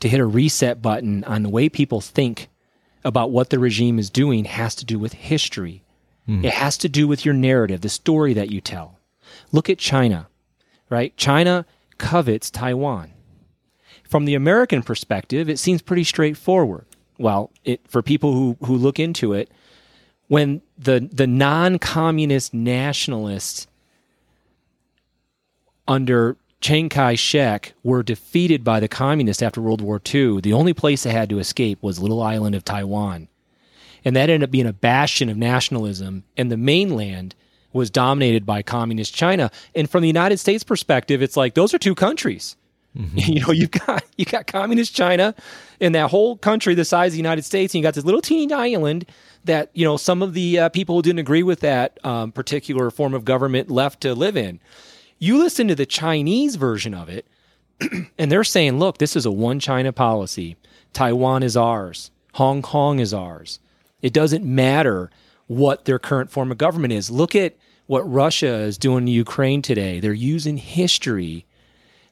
[0.00, 2.48] to hit a reset button on the way people think
[3.04, 5.82] about what the regime is doing has to do with history.
[6.28, 6.44] Mm.
[6.44, 8.98] It has to do with your narrative, the story that you tell.
[9.52, 10.28] Look at China,
[10.88, 11.16] right?
[11.16, 11.64] China
[11.98, 13.12] covets Taiwan.
[14.10, 16.84] From the American perspective, it seems pretty straightforward.
[17.16, 19.52] Well, it, for people who, who look into it,
[20.26, 23.68] when the, the non communist nationalists
[25.86, 30.74] under Chiang Kai shek were defeated by the communists after World War II, the only
[30.74, 33.28] place they had to escape was little island of Taiwan.
[34.04, 37.36] And that ended up being a bastion of nationalism, and the mainland
[37.72, 39.52] was dominated by communist China.
[39.72, 42.56] And from the United States perspective, it's like those are two countries.
[42.96, 43.18] Mm-hmm.
[43.32, 45.34] You know, you've got you got communist China
[45.80, 48.20] and that whole country the size of the United States, and you got this little
[48.20, 49.06] teeny island
[49.44, 52.90] that you know some of the uh, people who didn't agree with that um, particular
[52.90, 54.60] form of government left to live in.
[55.18, 57.26] You listen to the Chinese version of it,
[58.18, 60.56] and they're saying, "Look, this is a one China policy.
[60.92, 62.10] Taiwan is ours.
[62.34, 63.60] Hong Kong is ours.
[64.02, 65.10] It doesn't matter
[65.46, 67.10] what their current form of government is.
[67.10, 70.00] Look at what Russia is doing to Ukraine today.
[70.00, 71.46] They're using history."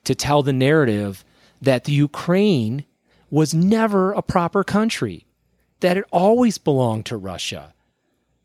[0.08, 1.22] To tell the narrative
[1.60, 2.86] that the Ukraine
[3.28, 5.26] was never a proper country,
[5.80, 7.74] that it always belonged to Russia.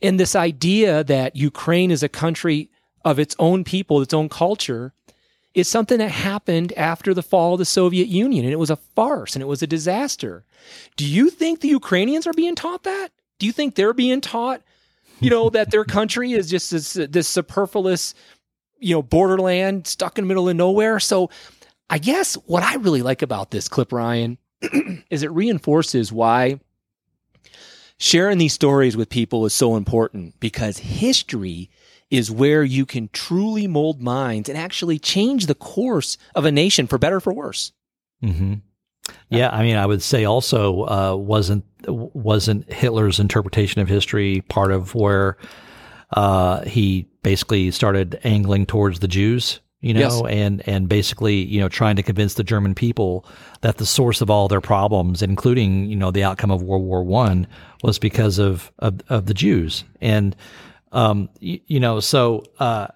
[0.01, 2.69] And this idea that Ukraine is a country
[3.05, 4.91] of its own people, its own culture,
[5.53, 8.43] is something that happened after the fall of the Soviet Union.
[8.43, 10.43] And it was a farce and it was a disaster.
[10.97, 13.09] Do you think the Ukrainians are being taught that?
[13.39, 14.61] Do you think they're being taught,
[15.21, 18.15] you know, that their country is just this, this superfluous
[18.79, 20.99] you know, borderland stuck in the middle of nowhere.
[20.99, 21.29] So
[21.89, 24.37] I guess what I really like about this clip, Ryan,
[25.09, 26.59] is it reinforces why
[27.97, 31.69] sharing these stories with people is so important because history
[32.09, 36.85] is where you can truly mold minds and actually change the course of a nation
[36.85, 37.71] for better or for worse.
[38.23, 38.55] Mm-hmm.
[39.29, 44.71] Yeah, I mean, I would say also uh, wasn't wasn't Hitler's interpretation of history part
[44.71, 45.37] of where
[46.11, 50.21] uh, he basically started angling towards the Jews, you know, yes.
[50.29, 53.25] and and basically you know trying to convince the German people
[53.61, 57.03] that the source of all their problems, including you know the outcome of World War
[57.03, 57.47] One,
[57.81, 60.35] was because of, of of the Jews, and
[60.93, 62.87] um, you, you know, so uh,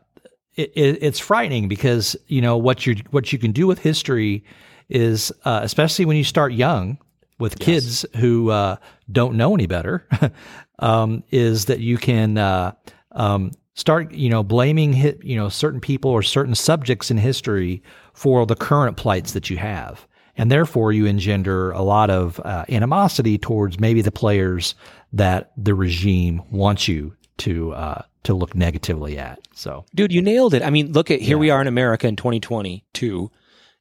[0.55, 4.43] it, it, it's frightening because you know what you what you can do with history
[4.89, 6.97] is uh, especially when you start young
[7.39, 7.65] with yes.
[7.65, 8.77] kids who uh,
[9.11, 10.07] don't know any better,
[10.79, 12.71] um, is that you can uh,
[13.11, 17.81] um, start, you know, blaming hit, you know, certain people or certain subjects in history
[18.13, 22.65] for the current plights that you have, and therefore you engender a lot of uh,
[22.69, 24.75] animosity towards maybe the players
[25.13, 29.39] that the regime wants you to uh, to look negatively at.
[29.53, 30.63] So, dude, you nailed it.
[30.63, 31.41] I mean, look at here yeah.
[31.41, 33.31] we are in America in 2022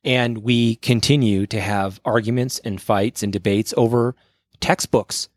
[0.05, 4.15] and we continue to have arguments and fights and debates over
[4.61, 5.29] textbooks.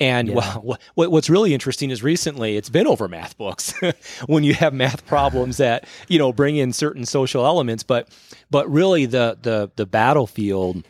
[0.00, 0.34] And yeah.
[0.62, 3.74] well, what, what's really interesting is recently it's been over math books
[4.26, 8.08] when you have math problems that you know bring in certain social elements, but
[8.50, 10.84] but really the the the battlefield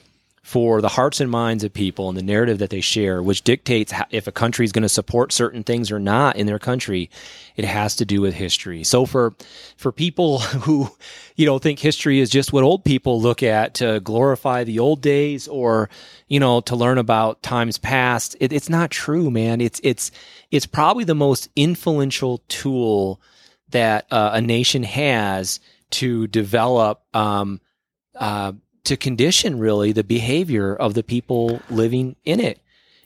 [0.44, 3.90] for the hearts and minds of people and the narrative that they share, which dictates
[3.90, 7.08] how, if a country is going to support certain things or not in their country.
[7.56, 8.84] It has to do with history.
[8.84, 9.34] So for
[9.78, 10.90] for people who
[11.34, 15.00] you know think history is just what old people look at to glorify the old
[15.00, 15.88] days or
[16.28, 19.62] you know to learn about times past, it, it's not true, man.
[19.62, 20.10] It's it's
[20.50, 23.18] it's probably the most influential tool
[23.70, 25.58] that uh, a nation has
[25.92, 27.02] to develop.
[27.16, 27.62] Um,
[28.14, 28.52] uh,
[28.84, 32.60] to condition really the behavior of the people living in it.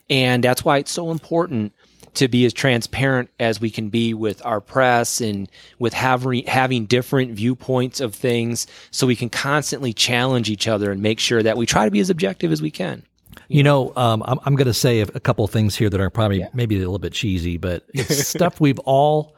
[0.09, 1.73] And that's why it's so important
[2.15, 6.85] to be as transparent as we can be with our press and with having having
[6.85, 11.55] different viewpoints of things so we can constantly challenge each other and make sure that
[11.55, 13.03] we try to be as objective as we can.
[13.47, 16.09] You know, um, I'm, I'm going to say a, couple of things here that are
[16.09, 16.49] probably yeah.
[16.53, 19.35] maybe a little bit cheesy, but it's stuff we've all.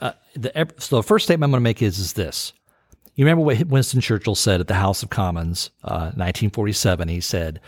[0.00, 2.52] Uh, the, so the first statement I'm going to make is is this:
[3.14, 7.08] you remember what Winston Churchill said at the House of Commons, uh, 1947?
[7.08, 7.60] He said,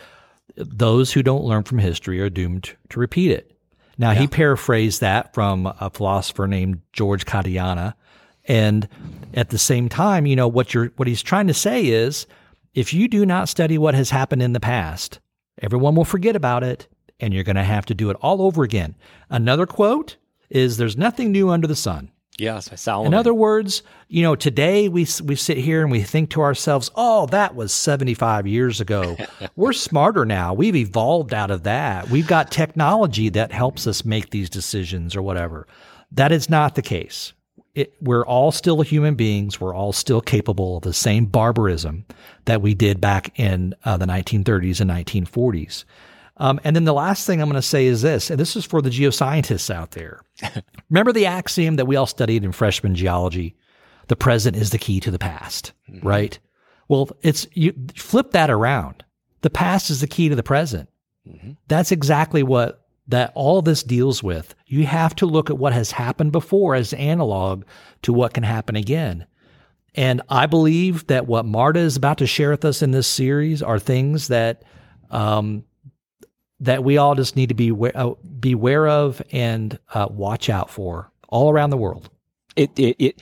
[0.55, 3.51] Those who don't learn from history are doomed to repeat it.
[3.97, 4.21] Now, yeah.
[4.21, 7.95] he paraphrased that from a philosopher named George Santayana.
[8.45, 8.87] And
[9.33, 12.27] at the same time, you know, what you're, what he's trying to say is
[12.73, 15.19] if you do not study what has happened in the past,
[15.61, 16.87] everyone will forget about it
[17.19, 18.95] and you're going to have to do it all over again.
[19.29, 20.17] Another quote
[20.49, 22.11] is there's nothing new under the sun.
[22.37, 23.13] Yes, Solomon.
[23.13, 26.91] In other words, you know, today we we sit here and we think to ourselves,
[26.95, 29.15] "Oh, that was 75 years ago.
[29.55, 30.53] We're smarter now.
[30.53, 32.09] We've evolved out of that.
[32.09, 35.65] We've got technology that helps us make these decisions or whatever."
[36.11, 37.33] That is not the case.
[37.73, 39.59] It, we're all still human beings.
[39.59, 42.05] We're all still capable of the same barbarism
[42.45, 45.83] that we did back in uh, the 1930s and 1940s.
[46.37, 48.65] Um, and then the last thing I'm going to say is this, and this is
[48.65, 50.21] for the geoscientists out there.
[50.89, 53.55] Remember the axiom that we all studied in freshman geology?
[54.07, 56.05] The present is the key to the past, mm-hmm.
[56.05, 56.37] right?
[56.87, 59.03] Well, it's you flip that around.
[59.41, 60.89] The past is the key to the present.
[61.27, 61.51] Mm-hmm.
[61.67, 64.55] That's exactly what that all this deals with.
[64.65, 67.63] You have to look at what has happened before as analog
[68.01, 69.25] to what can happen again.
[69.93, 73.61] And I believe that what Marta is about to share with us in this series
[73.61, 74.63] are things that
[75.09, 75.63] um,
[76.59, 81.11] that we all just need to be uh, beware of and uh, watch out for
[81.27, 82.09] all around the world.
[82.55, 83.21] It it it.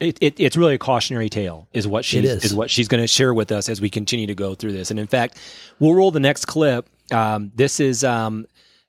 [0.00, 2.44] It, it, it's really a cautionary tale, is what she's is.
[2.44, 4.90] is what she's going to share with us as we continue to go through this.
[4.90, 5.38] And in fact,
[5.78, 6.90] we'll roll the next clip.
[7.12, 8.46] Um, this is um,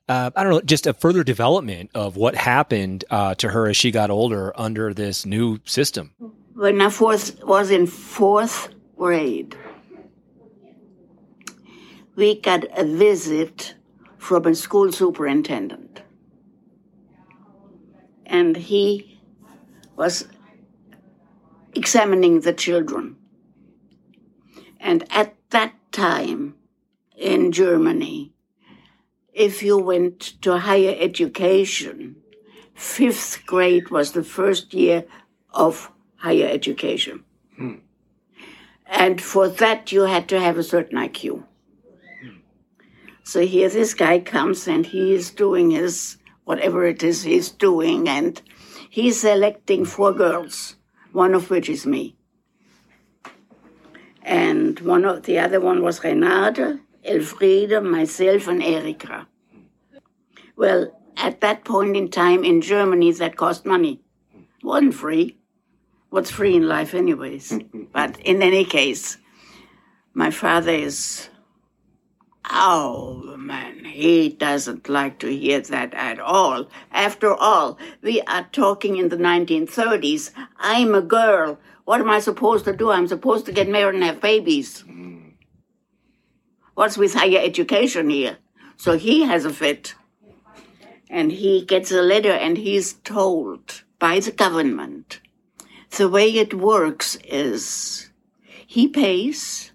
[0.08, 3.76] uh, I don't know, just a further development of what happened uh, to her as
[3.76, 6.12] she got older under this new system.
[6.54, 9.56] When I fourth, was in fourth grade,
[12.16, 13.74] we got a visit
[14.16, 16.00] from a school superintendent.
[18.24, 19.20] And he
[19.94, 20.26] was
[21.74, 23.16] examining the children.
[24.80, 26.56] And at that time
[27.16, 28.32] in Germany,
[29.32, 32.16] if you went to higher education,
[32.74, 35.04] fifth grade was the first year
[35.52, 37.24] of higher education.
[37.56, 37.74] Hmm.
[38.86, 41.44] And for that, you had to have a certain IQ.
[43.26, 48.08] So here this guy comes and he is doing his whatever it is he's doing,
[48.08, 48.40] and
[48.88, 50.76] he's selecting four girls,
[51.10, 52.14] one of which is me.
[54.22, 59.26] And one of the other one was Renate, Elfriede, myself, and Erika.
[60.54, 64.02] Well, at that point in time in Germany, that cost money.
[64.62, 65.36] Wasn't free.
[66.10, 67.58] What's free in life, anyways?
[67.92, 69.18] but in any case,
[70.14, 71.28] my father is.
[72.48, 76.68] Oh man, he doesn't like to hear that at all.
[76.92, 80.30] After all, we are talking in the 1930s.
[80.58, 81.58] I'm a girl.
[81.84, 82.90] What am I supposed to do?
[82.90, 84.80] I'm supposed to get married and have babies.
[84.80, 85.30] Hmm.
[86.74, 88.38] What's with higher education here?
[88.76, 89.94] So he has a fit.
[91.08, 95.20] And he gets a letter and he's told by the government
[95.96, 98.10] the way it works is
[98.66, 99.72] he pays,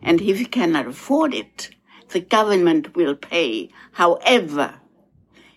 [0.00, 1.70] and if he cannot afford it,
[2.10, 3.70] the government will pay.
[3.92, 4.74] However,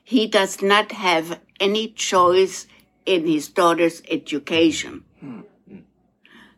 [0.03, 2.67] he does not have any choice
[3.05, 5.03] in his daughter's education.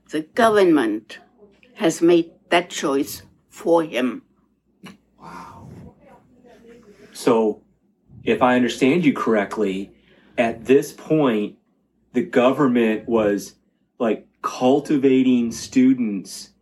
[0.10, 1.20] The government
[1.76, 4.24] has made that choice for him.
[5.20, 5.70] Wow.
[7.14, 7.62] So,
[8.24, 9.92] if I understand you correctly,
[10.38, 11.58] at this point,
[12.14, 13.56] the government was
[14.00, 16.53] like cultivating students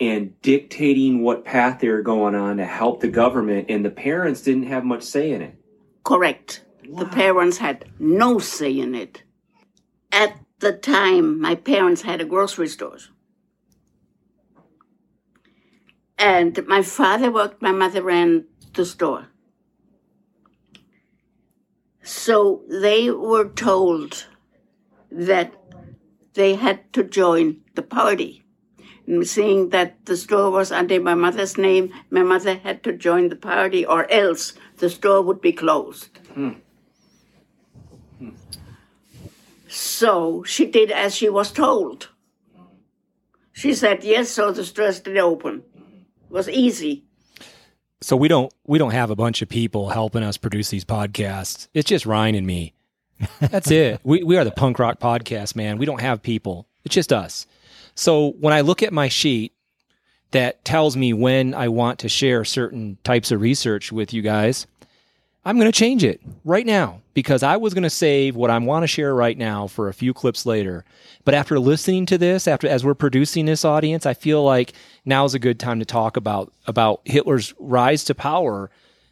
[0.00, 4.42] and dictating what path they were going on to help the government, and the parents
[4.42, 5.56] didn't have much say in it.
[6.02, 6.64] Correct.
[6.82, 9.22] The parents had no say in it.
[10.12, 12.98] At the time, my parents had a grocery store.
[16.18, 19.28] And my father worked, my mother ran the store.
[22.02, 24.26] So they were told
[25.10, 25.54] that
[26.34, 28.43] they had to join the party.
[29.06, 33.28] And seeing that the store was under my mother's name, my mother had to join
[33.28, 36.08] the party, or else the store would be closed.
[36.32, 36.52] Hmm.
[39.68, 42.08] So she did as she was told.
[43.52, 45.62] She said yes, so the store stayed open.
[45.76, 47.04] It was easy.
[48.00, 51.68] So we don't we don't have a bunch of people helping us produce these podcasts.
[51.74, 52.74] It's just Ryan and me.
[53.40, 54.00] That's it.
[54.04, 55.78] We we are the punk rock podcast, man.
[55.78, 56.68] We don't have people.
[56.84, 57.46] It's just us.
[57.94, 59.52] So when I look at my sheet
[60.32, 64.66] that tells me when I want to share certain types of research with you guys,
[65.44, 68.58] I'm going to change it right now because I was going to save what I
[68.58, 70.84] want to share right now for a few clips later.
[71.24, 74.72] But after listening to this, after as we're producing this audience, I feel like
[75.04, 78.70] now is a good time to talk about about Hitler's rise to power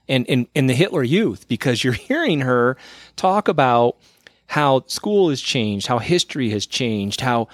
[0.08, 2.78] and and, and the Hitler Youth because you're hearing her
[3.16, 3.96] talk about
[4.46, 7.48] how school has changed, how history has changed, how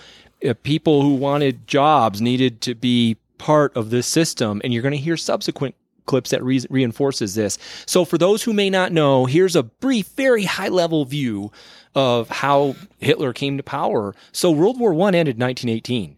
[0.62, 4.98] people who wanted jobs needed to be part of this system, and you're going to
[4.98, 5.74] hear subsequent
[6.06, 7.58] clips that re- reinforces this.
[7.86, 11.52] So for those who may not know, here's a brief, very high level view
[11.94, 14.14] of how Hitler came to power.
[14.32, 16.16] So World War One ended 1918.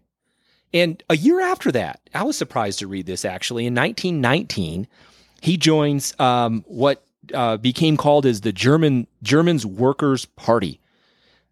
[0.73, 3.65] And a year after that, I was surprised to read this actually.
[3.65, 4.87] In 1919,
[5.41, 7.03] he joins um, what
[7.33, 10.80] uh, became called as the German Germans Workers Party.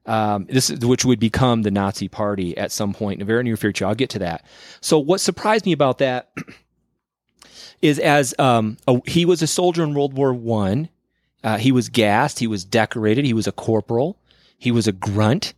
[0.05, 3.43] Um, this is which would become the Nazi Party at some point in the very
[3.43, 3.85] near future.
[3.85, 4.45] I'll get to that.
[4.81, 6.31] So what surprised me about that
[7.81, 10.89] is as um, a, he was a soldier in World War One.
[11.43, 12.39] Uh, he was gassed.
[12.39, 13.25] He was decorated.
[13.25, 14.17] He was a corporal.
[14.57, 15.53] He was a grunt.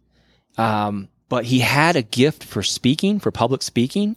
[0.58, 4.16] Um, but he had a gift for speaking, for public speaking.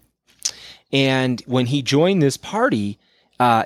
[0.92, 2.98] And when he joined this party,
[3.38, 3.64] uh,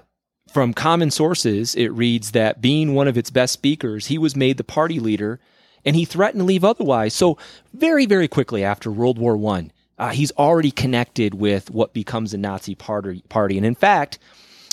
[0.48, 4.56] from common sources, it reads that being one of its best speakers, he was made
[4.56, 5.40] the party leader
[5.88, 7.14] and he threatened to leave otherwise.
[7.14, 7.38] So,
[7.72, 12.38] very, very quickly after World War One, uh, he's already connected with what becomes the
[12.38, 13.22] Nazi party.
[13.30, 14.18] Party, and in fact,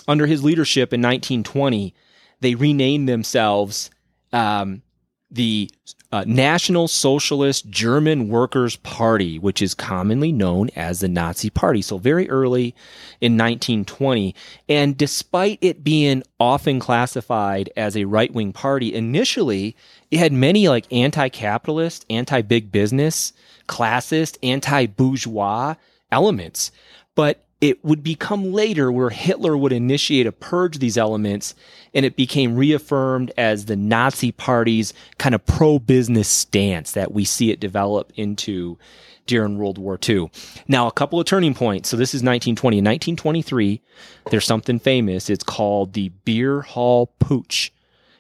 [0.09, 1.95] under his leadership in 1920,
[2.41, 3.89] they renamed themselves
[4.33, 4.81] um,
[5.31, 5.69] the
[6.11, 11.81] uh, National Socialist German Workers' Party, which is commonly known as the Nazi Party.
[11.81, 12.75] So very early
[13.19, 14.33] in 1920.
[14.69, 19.75] And despite it being often classified as a right wing party, initially
[20.11, 23.33] it had many like anti capitalist, anti big business,
[23.67, 25.75] classist, anti bourgeois
[26.11, 26.71] elements.
[27.15, 31.55] But it would become later where Hitler would initiate a purge these elements
[31.93, 37.23] and it became reaffirmed as the Nazi party's kind of pro business stance that we
[37.23, 38.77] see it develop into
[39.25, 40.29] during World War II.
[40.67, 41.89] Now, a couple of turning points.
[41.89, 42.77] So this is 1920.
[42.77, 43.81] In 1923,
[44.29, 45.29] there's something famous.
[45.29, 47.71] It's called the Beer Hall Putsch.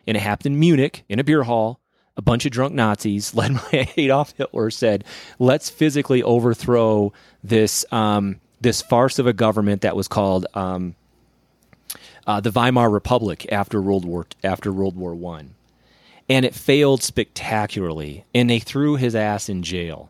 [0.07, 1.81] And it happened in Munich in a beer hall.
[2.17, 5.03] A bunch of drunk Nazis led by Adolf Hitler said,
[5.37, 7.11] let's physically overthrow
[7.43, 10.95] this, um, this farce of a government that was called um,
[12.25, 15.53] uh, the Weimar Republic after World War after World War One,
[16.27, 18.25] and it failed spectacularly.
[18.33, 20.09] And they threw his ass in jail,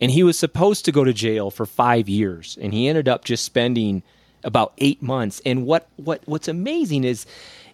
[0.00, 3.24] and he was supposed to go to jail for five years, and he ended up
[3.24, 4.04] just spending
[4.44, 5.42] about eight months.
[5.44, 7.26] And what what what's amazing is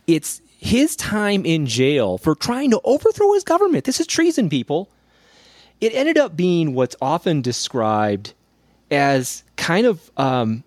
[0.06, 3.84] it's his time in jail for trying to overthrow his government.
[3.84, 4.88] This is treason, people
[5.82, 8.34] it ended up being what's often described
[8.92, 10.62] as kind of um,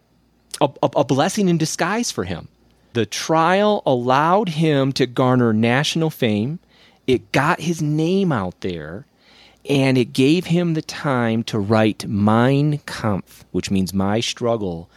[0.60, 2.48] a, a blessing in disguise for him.
[2.94, 6.60] The trial allowed him to garner national fame.
[7.08, 9.06] It got his name out there
[9.70, 14.90] and it gave him the time to write Mein Kampf, which means my struggle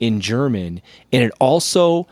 [0.00, 0.82] in German.
[1.12, 2.06] And it also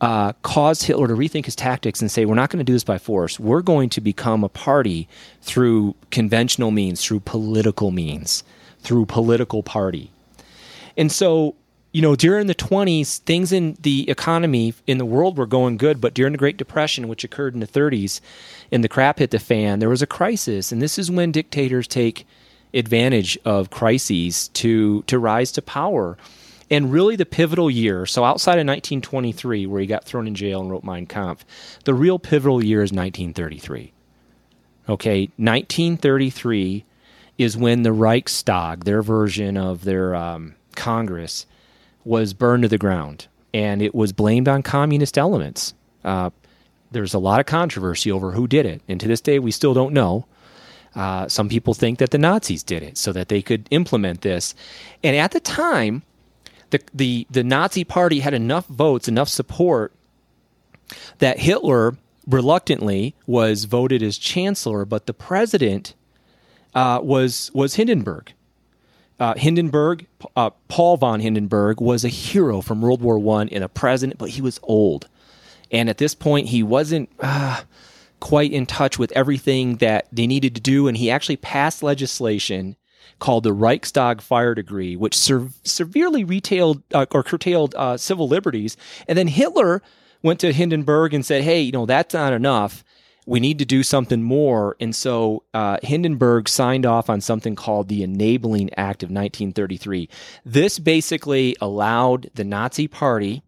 [0.00, 2.84] uh, caused Hitler to rethink his tactics and say, we're not going to do this
[2.84, 3.38] by force.
[3.38, 5.08] We're going to become a party
[5.42, 8.42] through conventional means, through political means,
[8.84, 10.10] through political party.
[10.96, 11.56] And so
[11.94, 16.00] you know, during the 20s, things in the economy in the world were going good,
[16.00, 18.20] but during the Great Depression, which occurred in the 30s,
[18.72, 20.72] and the crap hit the fan, there was a crisis.
[20.72, 22.26] And this is when dictators take
[22.74, 26.18] advantage of crises to, to rise to power.
[26.68, 30.62] And really, the pivotal year, so outside of 1923, where he got thrown in jail
[30.62, 31.44] and wrote Mein Kampf,
[31.84, 33.92] the real pivotal year is 1933.
[34.88, 36.84] Okay, 1933
[37.38, 41.46] is when the Reichstag, their version of their um, Congress,
[42.04, 45.74] was burned to the ground, and it was blamed on communist elements.
[46.04, 46.30] Uh,
[46.90, 49.74] there's a lot of controversy over who did it, and to this day, we still
[49.74, 50.26] don't know.
[50.94, 54.54] Uh, some people think that the Nazis did it so that they could implement this.
[55.02, 56.02] And at the time,
[56.70, 59.92] the, the, the Nazi party had enough votes, enough support,
[61.18, 61.96] that Hitler
[62.28, 65.94] reluctantly was voted as chancellor, but the president
[66.74, 68.32] uh, was, was Hindenburg
[69.18, 70.06] uh, Hindenburg,
[70.36, 74.30] uh, Paul von Hindenburg, was a hero from World War One and a president, but
[74.30, 75.08] he was old,
[75.70, 77.62] and at this point he wasn't uh,
[78.20, 80.88] quite in touch with everything that they needed to do.
[80.88, 82.76] And he actually passed legislation
[83.20, 88.76] called the Reichstag Fire Decree, which ser- severely retailed uh, or curtailed uh, civil liberties.
[89.06, 89.80] And then Hitler
[90.22, 92.82] went to Hindenburg and said, "Hey, you know that's not enough."
[93.26, 94.76] We need to do something more.
[94.80, 100.08] And so uh, Hindenburg signed off on something called the Enabling Act of 1933.
[100.44, 103.42] This basically allowed the Nazi Party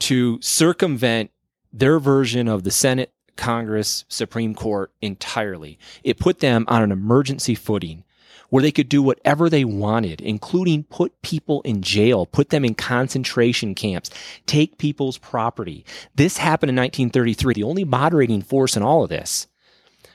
[0.00, 1.30] to circumvent
[1.72, 5.78] their version of the Senate, Congress, Supreme Court entirely.
[6.02, 8.04] It put them on an emergency footing
[8.50, 12.74] where they could do whatever they wanted, including put people in jail, put them in
[12.74, 14.10] concentration camps,
[14.46, 15.84] take people's property.
[16.14, 17.54] This happened in 1933.
[17.54, 19.46] The only moderating force in all of this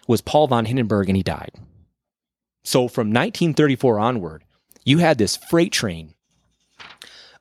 [0.08, 1.52] was Paul von Hindenburg, and he died.
[2.64, 4.44] So from 1934 onward,
[4.84, 6.14] you had this freight train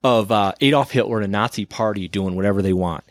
[0.02, 3.04] of uh, Adolf Hitler and the Nazi Party doing whatever they want.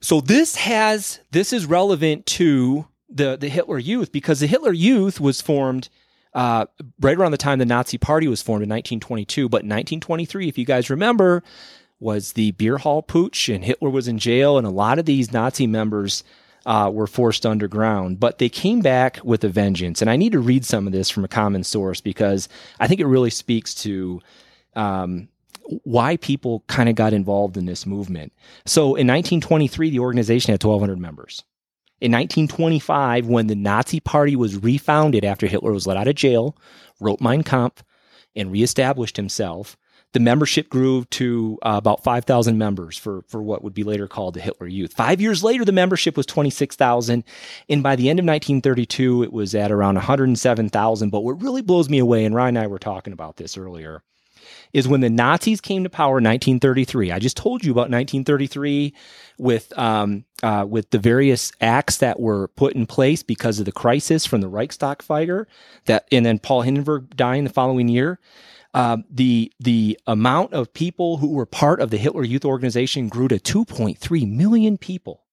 [0.00, 5.18] So this has this is relevant to the the Hitler Youth because the Hitler Youth
[5.18, 5.88] was formed
[6.34, 6.66] uh,
[7.00, 9.48] right around the time the Nazi Party was formed in 1922.
[9.48, 11.42] But 1923, if you guys remember,
[12.00, 15.32] was the beer hall putsch, and Hitler was in jail, and a lot of these
[15.32, 16.24] Nazi members
[16.66, 18.18] uh, were forced underground.
[18.18, 20.00] But they came back with a vengeance.
[20.00, 22.48] And I need to read some of this from a common source because
[22.80, 24.20] I think it really speaks to.
[24.74, 25.28] Um,
[25.84, 28.34] why people kind of got involved in this movement.
[28.66, 31.42] So in 1923, the organization had 1,200 members.
[32.04, 36.54] In 1925, when the Nazi Party was refounded after Hitler was let out of jail,
[37.00, 37.82] wrote Mein Kampf,
[38.36, 39.78] and reestablished himself,
[40.12, 44.34] the membership grew to uh, about 5,000 members for, for what would be later called
[44.34, 44.92] the Hitler Youth.
[44.92, 47.24] Five years later, the membership was 26,000.
[47.70, 51.08] And by the end of 1932, it was at around 107,000.
[51.08, 54.02] But what really blows me away, and Ryan and I were talking about this earlier,
[54.74, 57.12] is when the Nazis came to power in 1933.
[57.12, 58.92] I just told you about 1933
[59.38, 63.72] with um, uh, with the various acts that were put in place because of the
[63.72, 65.46] crisis from the Reichstag fire
[65.86, 68.18] that, and then Paul Hindenburg dying the following year.
[68.74, 73.28] Uh, the the amount of people who were part of the Hitler Youth Organization grew
[73.28, 75.23] to 2.3 million people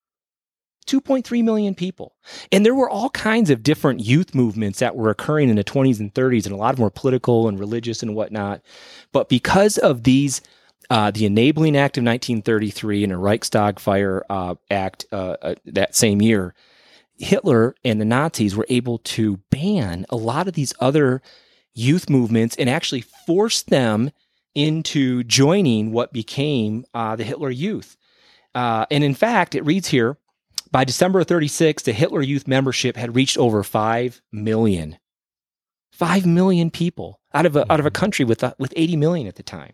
[0.88, 2.15] 2.3 million people.
[2.51, 5.99] And there were all kinds of different youth movements that were occurring in the 20s
[5.99, 8.61] and 30s, and a lot of political and religious and whatnot.
[9.11, 10.41] But because of these,
[10.89, 15.95] uh, the Enabling Act of 1933 and a Reichstag Fire uh, Act uh, uh, that
[15.95, 16.53] same year,
[17.17, 21.21] Hitler and the Nazis were able to ban a lot of these other
[21.73, 24.11] youth movements and actually force them
[24.55, 27.95] into joining what became uh, the Hitler Youth.
[28.53, 30.17] Uh, and in fact, it reads here
[30.72, 34.97] by December 36, the Hitler Youth membership had reached over 5 million.
[35.91, 37.99] 5 million people out of a, out of a mm-hmm.
[37.99, 39.74] country with, uh, with 80 million at the time.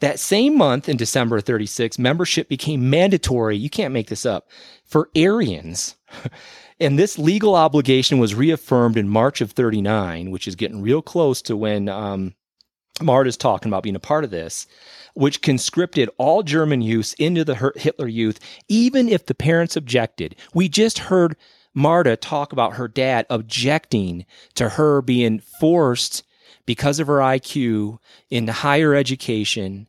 [0.00, 3.56] That same month in December 36, membership became mandatory.
[3.56, 4.50] You can't make this up
[4.84, 5.96] for Aryans.
[6.80, 11.40] and this legal obligation was reaffirmed in March of 39, which is getting real close
[11.42, 12.34] to when um,
[13.00, 14.66] Marta's talking about being a part of this
[15.14, 18.38] which conscripted all German youths into the Hitler Youth,
[18.68, 20.36] even if the parents objected.
[20.54, 21.36] We just heard
[21.74, 26.22] Marta talk about her dad objecting to her being forced
[26.66, 27.98] because of her IQ
[28.30, 29.88] into higher education.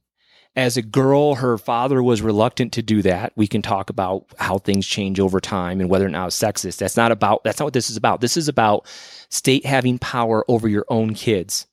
[0.56, 3.34] As a girl, her father was reluctant to do that.
[3.36, 6.78] We can talk about how things change over time and whether or not it's sexist.
[6.78, 8.22] That's not about, that's not what this is about.
[8.22, 8.86] This is about
[9.30, 11.66] state having power over your own kids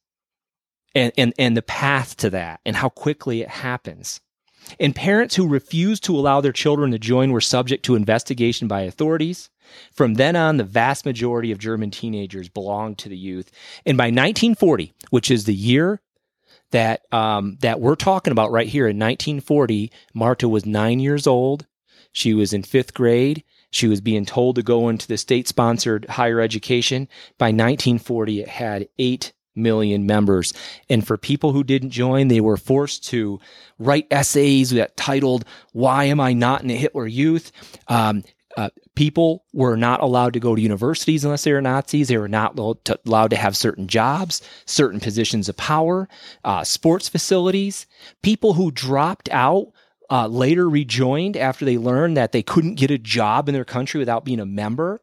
[0.94, 4.20] and, and, and the path to that and how quickly it happens.
[4.78, 8.82] And parents who refused to allow their children to join were subject to investigation by
[8.82, 9.50] authorities.
[9.92, 13.50] From then on, the vast majority of German teenagers belonged to the youth.
[13.86, 16.00] And by 1940, which is the year
[16.72, 21.66] that um, that we're talking about right here in 1940, Marta was nine years old.
[22.12, 23.44] She was in fifth grade.
[23.70, 27.08] She was being told to go into the state sponsored higher education.
[27.38, 29.32] By 1940, it had eight
[29.62, 30.52] million members.
[30.88, 33.40] And for people who didn't join, they were forced to
[33.78, 37.52] write essays that titled, Why Am I Not in a Hitler Youth?
[37.88, 38.24] Um,
[38.56, 42.08] uh, people were not allowed to go to universities unless they were Nazis.
[42.08, 46.08] They were not allowed to have certain jobs, certain positions of power,
[46.44, 47.86] uh, sports facilities.
[48.22, 49.68] People who dropped out
[50.10, 53.98] uh, later rejoined after they learned that they couldn't get a job in their country
[53.98, 55.00] without being a member.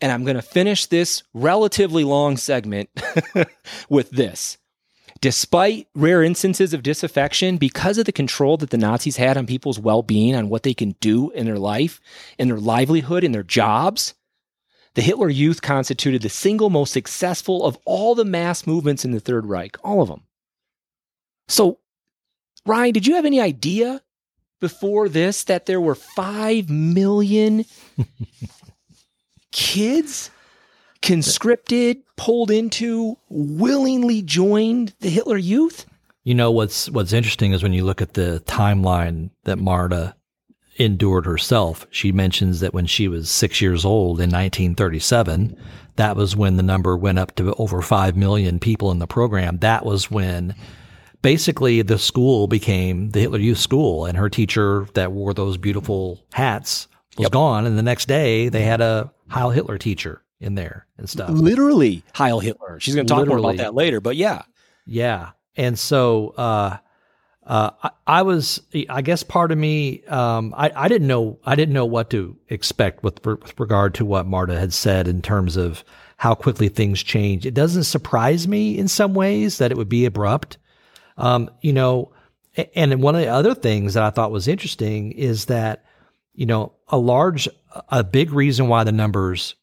[0.00, 2.88] And I'm going to finish this relatively long segment
[3.88, 4.58] with this.
[5.20, 9.78] Despite rare instances of disaffection, because of the control that the Nazis had on people's
[9.78, 12.00] well being, on what they can do in their life,
[12.38, 14.14] in their livelihood, in their jobs,
[14.94, 19.20] the Hitler Youth constituted the single most successful of all the mass movements in the
[19.20, 20.22] Third Reich, all of them.
[21.48, 21.78] So,
[22.64, 24.02] Ryan, did you have any idea
[24.60, 27.64] before this that there were 5 million
[29.52, 30.30] kids
[31.02, 35.86] conscripted, pulled into, willingly joined the Hitler Youth?
[36.24, 40.14] You know what's what's interesting is when you look at the timeline that Marta
[40.76, 41.86] endured herself.
[41.90, 45.56] She mentions that when she was six years old in 1937,
[45.96, 49.58] that was when the number went up to over five million people in the program.
[49.58, 50.54] That was when
[51.22, 56.24] basically the school became the Hitler Youth School, and her teacher that wore those beautiful
[56.32, 57.32] hats was yep.
[57.32, 57.66] gone.
[57.66, 61.30] And the next day, they had a Heil Hitler teacher in there and stuff.
[61.30, 62.80] Literally Heil Hitler.
[62.80, 63.42] She's going to talk Literally.
[63.42, 64.42] more about that later, but yeah.
[64.86, 65.30] Yeah.
[65.56, 66.78] And so, uh,
[67.46, 71.54] uh, I, I, was, I guess part of me, um, I, I didn't know, I
[71.54, 75.56] didn't know what to expect with, with regard to what Marta had said in terms
[75.56, 75.84] of
[76.16, 77.46] how quickly things change.
[77.46, 80.58] It doesn't surprise me in some ways that it would be abrupt.
[81.16, 82.12] Um, you know,
[82.74, 85.84] and one of the other things that I thought was interesting is that,
[86.40, 87.46] you know, a large,
[87.90, 89.56] a big reason why the numbers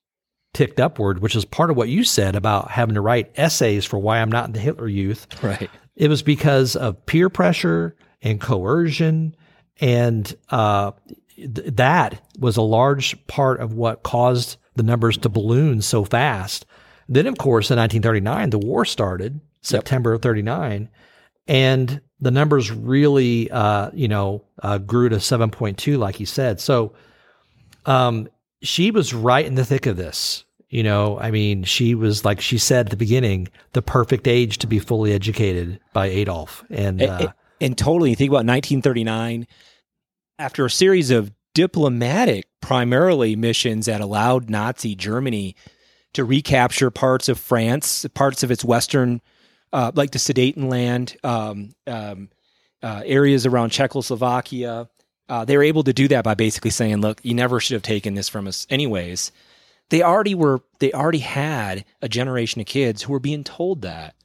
[0.53, 3.97] ticked upward, which is part of what you said about having to write essays for
[3.97, 5.25] why I'm not in the Hitler Youth.
[5.43, 5.71] Right.
[5.95, 9.36] It was because of peer pressure and coercion,
[9.82, 10.91] and uh,
[11.36, 16.67] th- that was a large part of what caused the numbers to balloon so fast.
[17.09, 20.89] Then, of course, in 1939, the war started, September of 39,
[21.47, 26.59] and the numbers really, uh, you know, uh, grew to 7.2, like he said.
[26.59, 26.93] So,
[27.86, 28.28] um,
[28.61, 30.43] she was right in the thick of this.
[30.70, 34.57] You know, I mean, she was like she said at the beginning, the perfect age
[34.59, 38.15] to be fully educated by Adolf, and uh, and, and totally.
[38.15, 39.47] think about 1939.
[40.39, 45.55] After a series of diplomatic, primarily missions that allowed Nazi Germany
[46.13, 49.22] to recapture parts of France, parts of its western,
[49.74, 52.30] uh, like the Sudetenland, um, um,
[52.82, 54.89] uh, areas around Czechoslovakia.
[55.30, 57.84] Uh, they were able to do that by basically saying, "Look, you never should have
[57.84, 59.32] taken this from us, anyways."
[59.89, 64.15] they already were they already had a generation of kids who were being told that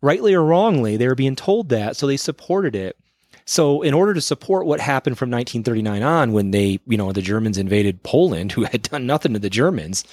[0.00, 2.96] rightly or wrongly they were being told that so they supported it
[3.44, 7.22] so in order to support what happened from 1939 on when they you know the
[7.22, 10.04] germans invaded poland who had done nothing to the germans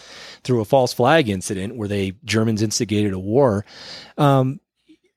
[0.43, 3.65] through a false flag incident where they germans instigated a war
[4.17, 4.59] um,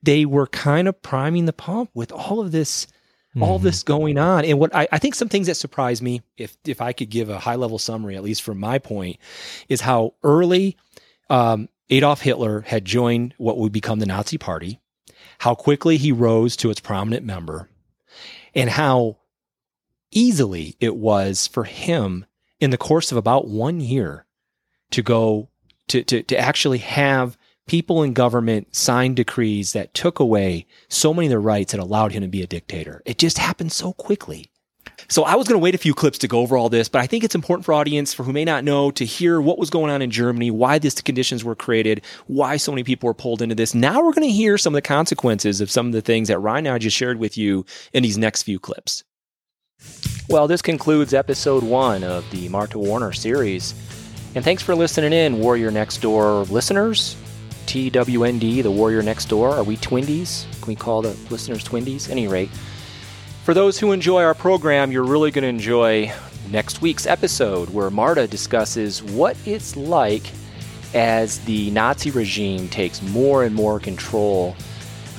[0.03, 2.87] they were kind of priming the pump with all of this
[3.41, 3.65] all mm-hmm.
[3.65, 4.45] this going on.
[4.45, 7.29] And what I, I, think some things that surprised me, if if I could give
[7.29, 9.17] a high level summary, at least from my point,
[9.69, 10.77] is how early
[11.29, 14.79] um, Adolf Hitler had joined what would become the Nazi Party,
[15.39, 17.69] how quickly he rose to its prominent member,
[18.55, 19.17] and how
[20.11, 22.25] easily it was for him
[22.59, 24.25] in the course of about one year
[24.91, 25.49] to go
[25.89, 31.27] to to, to actually have people in government sign decrees that took away so many
[31.27, 33.01] of their rights and allowed him to be a dictator.
[33.05, 34.49] It just happened so quickly.
[35.09, 37.01] So I was going to wait a few clips to go over all this, but
[37.01, 39.69] I think it's important for audience for who may not know to hear what was
[39.69, 43.41] going on in Germany, why these conditions were created, why so many people were pulled
[43.41, 43.75] into this.
[43.75, 46.39] Now we're going to hear some of the consequences of some of the things that
[46.39, 49.03] Ryan and I just shared with you in these next few clips.
[50.29, 53.73] Well, this concludes episode one of the Marta Warner series.
[54.35, 57.15] And thanks for listening in, Warrior Next Door listeners.
[57.65, 59.55] TWND, the Warrior Next Door.
[59.55, 60.45] Are we twindies?
[60.61, 62.09] Can we call the listeners twindies?
[62.09, 62.49] Any rate,
[63.43, 66.11] for those who enjoy our program, you're really going to enjoy
[66.49, 70.23] next week's episode where Marta discusses what it's like
[70.93, 74.55] as the Nazi regime takes more and more control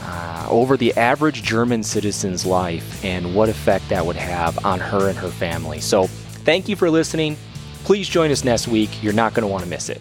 [0.02, 5.08] uh, over the average German citizen's life and what effect that would have on her
[5.08, 5.80] and her family.
[5.80, 7.36] So, thank you for listening.
[7.84, 9.02] Please join us next week.
[9.02, 10.00] You're not going to want to miss it.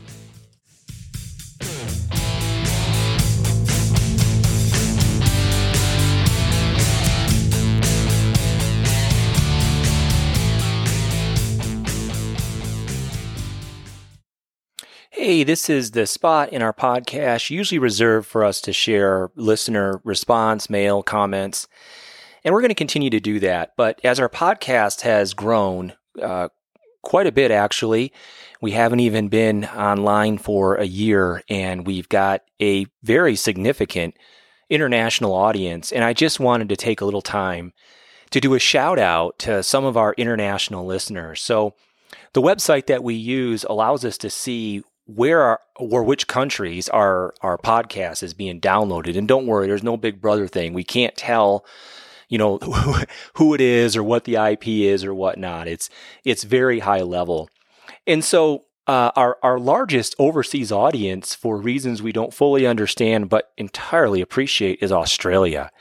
[15.28, 20.00] Hey, this is the spot in our podcast usually reserved for us to share listener
[20.06, 21.68] response, mail, comments.
[22.46, 23.74] And we're going to continue to do that.
[23.76, 26.48] But as our podcast has grown uh,
[27.08, 28.12] quite a bit, actually,
[28.60, 34.18] we haven't even been online for a year, and we've got a very significant
[34.70, 35.94] international audience.
[35.94, 37.72] And I just wanted to take a little time
[38.32, 41.42] to do a shout out to some of our international listeners.
[41.42, 41.76] So,
[42.34, 47.34] the website that we use allows us to see where are or which countries our
[47.40, 49.18] our podcast is being downloaded.
[49.18, 50.74] And don't worry, there's no big brother thing.
[50.74, 51.66] We can't tell,
[52.30, 52.58] you know,
[53.34, 55.68] who it is or what the IP is or whatnot.
[55.68, 55.90] It's
[56.24, 57.50] it's very high level.
[58.06, 63.52] And so uh, our our largest overseas audience, for reasons we don't fully understand but
[63.58, 65.72] entirely appreciate, is Australia.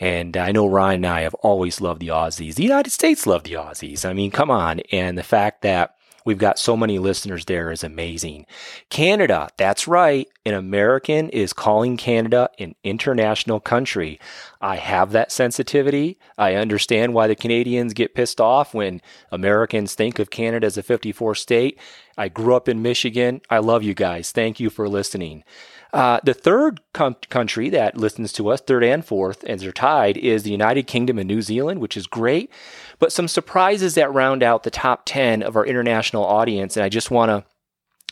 [0.00, 2.54] And I know Ryan and I have always loved the Aussies.
[2.54, 4.04] The United States love the Aussies.
[4.04, 4.80] I mean, come on.
[4.92, 5.96] And the fact that
[6.28, 8.44] We've got so many listeners there is amazing.
[8.90, 10.28] Canada, that's right.
[10.44, 14.20] An American is calling Canada an international country.
[14.60, 16.18] I have that sensitivity.
[16.36, 19.00] I understand why the Canadians get pissed off when
[19.32, 21.80] Americans think of Canada as a 54 state.
[22.18, 23.40] I grew up in Michigan.
[23.48, 24.30] I love you guys.
[24.30, 25.44] Thank you for listening.
[25.92, 30.18] Uh, the third com- country that listens to us, third and fourth, as they're tied,
[30.18, 32.50] is the United Kingdom and New Zealand, which is great.
[32.98, 36.76] But some surprises that round out the top 10 of our international audience.
[36.76, 37.44] And I just want to,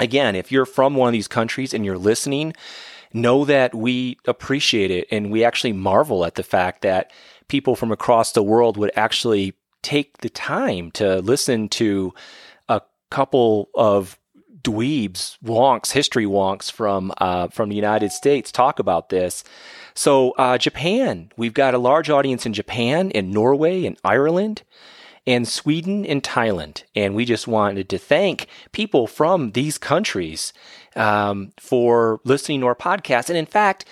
[0.01, 2.53] again, if you're from one of these countries and you're listening,
[3.13, 7.11] know that we appreciate it and we actually marvel at the fact that
[7.49, 12.13] people from across the world would actually take the time to listen to
[12.69, 14.19] a couple of
[14.67, 19.45] dweebs, wonks, history wonks from uh, from the United States talk about this.
[19.95, 24.63] So uh, Japan, we've got a large audience in Japan, in Norway, in Ireland,
[25.27, 30.53] and Sweden and Thailand, and we just wanted to thank people from these countries
[30.97, 33.29] um, for listening to our podcast.
[33.29, 33.85] And in fact,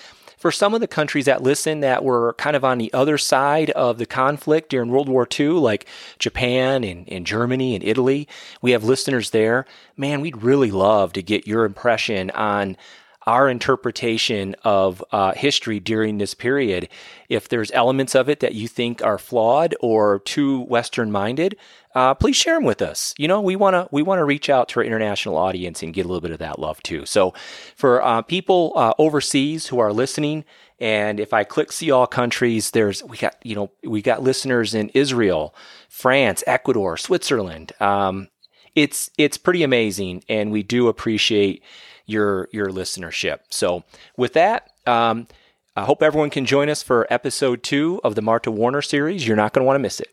[0.45, 3.71] for some of the countries that listen that were kind of on the other side
[3.71, 5.87] of the conflict during World War II, like
[6.19, 8.29] Japan and, and Germany and Italy,
[8.61, 9.65] we have listeners there.
[9.97, 12.77] Man, we'd really love to get your impression on
[13.27, 16.89] our interpretation of uh, history during this period.
[17.29, 21.57] If there's elements of it that you think are flawed or too Western minded,
[21.95, 23.15] uh, please share them with us.
[23.19, 25.95] You know, we want to we want to reach out to our international audience and
[25.95, 27.07] get a little bit of that love too.
[27.07, 27.33] So,
[27.77, 30.45] for uh, people uh, overseas who are listening,
[30.81, 34.75] and if I click see all countries, there's we got you know we got listeners
[34.75, 35.55] in Israel,
[35.89, 37.73] France, Ecuador, Switzerland.
[37.81, 38.29] Um,
[38.75, 41.63] it's it's pretty amazing, and we do appreciate
[42.07, 43.41] your your listenership.
[43.51, 43.85] So
[44.17, 44.71] with that.
[44.87, 45.27] Um,
[45.77, 49.27] I hope everyone can join us for episode two of the Marta Warner series.
[49.27, 50.09] You're not going to want to miss it.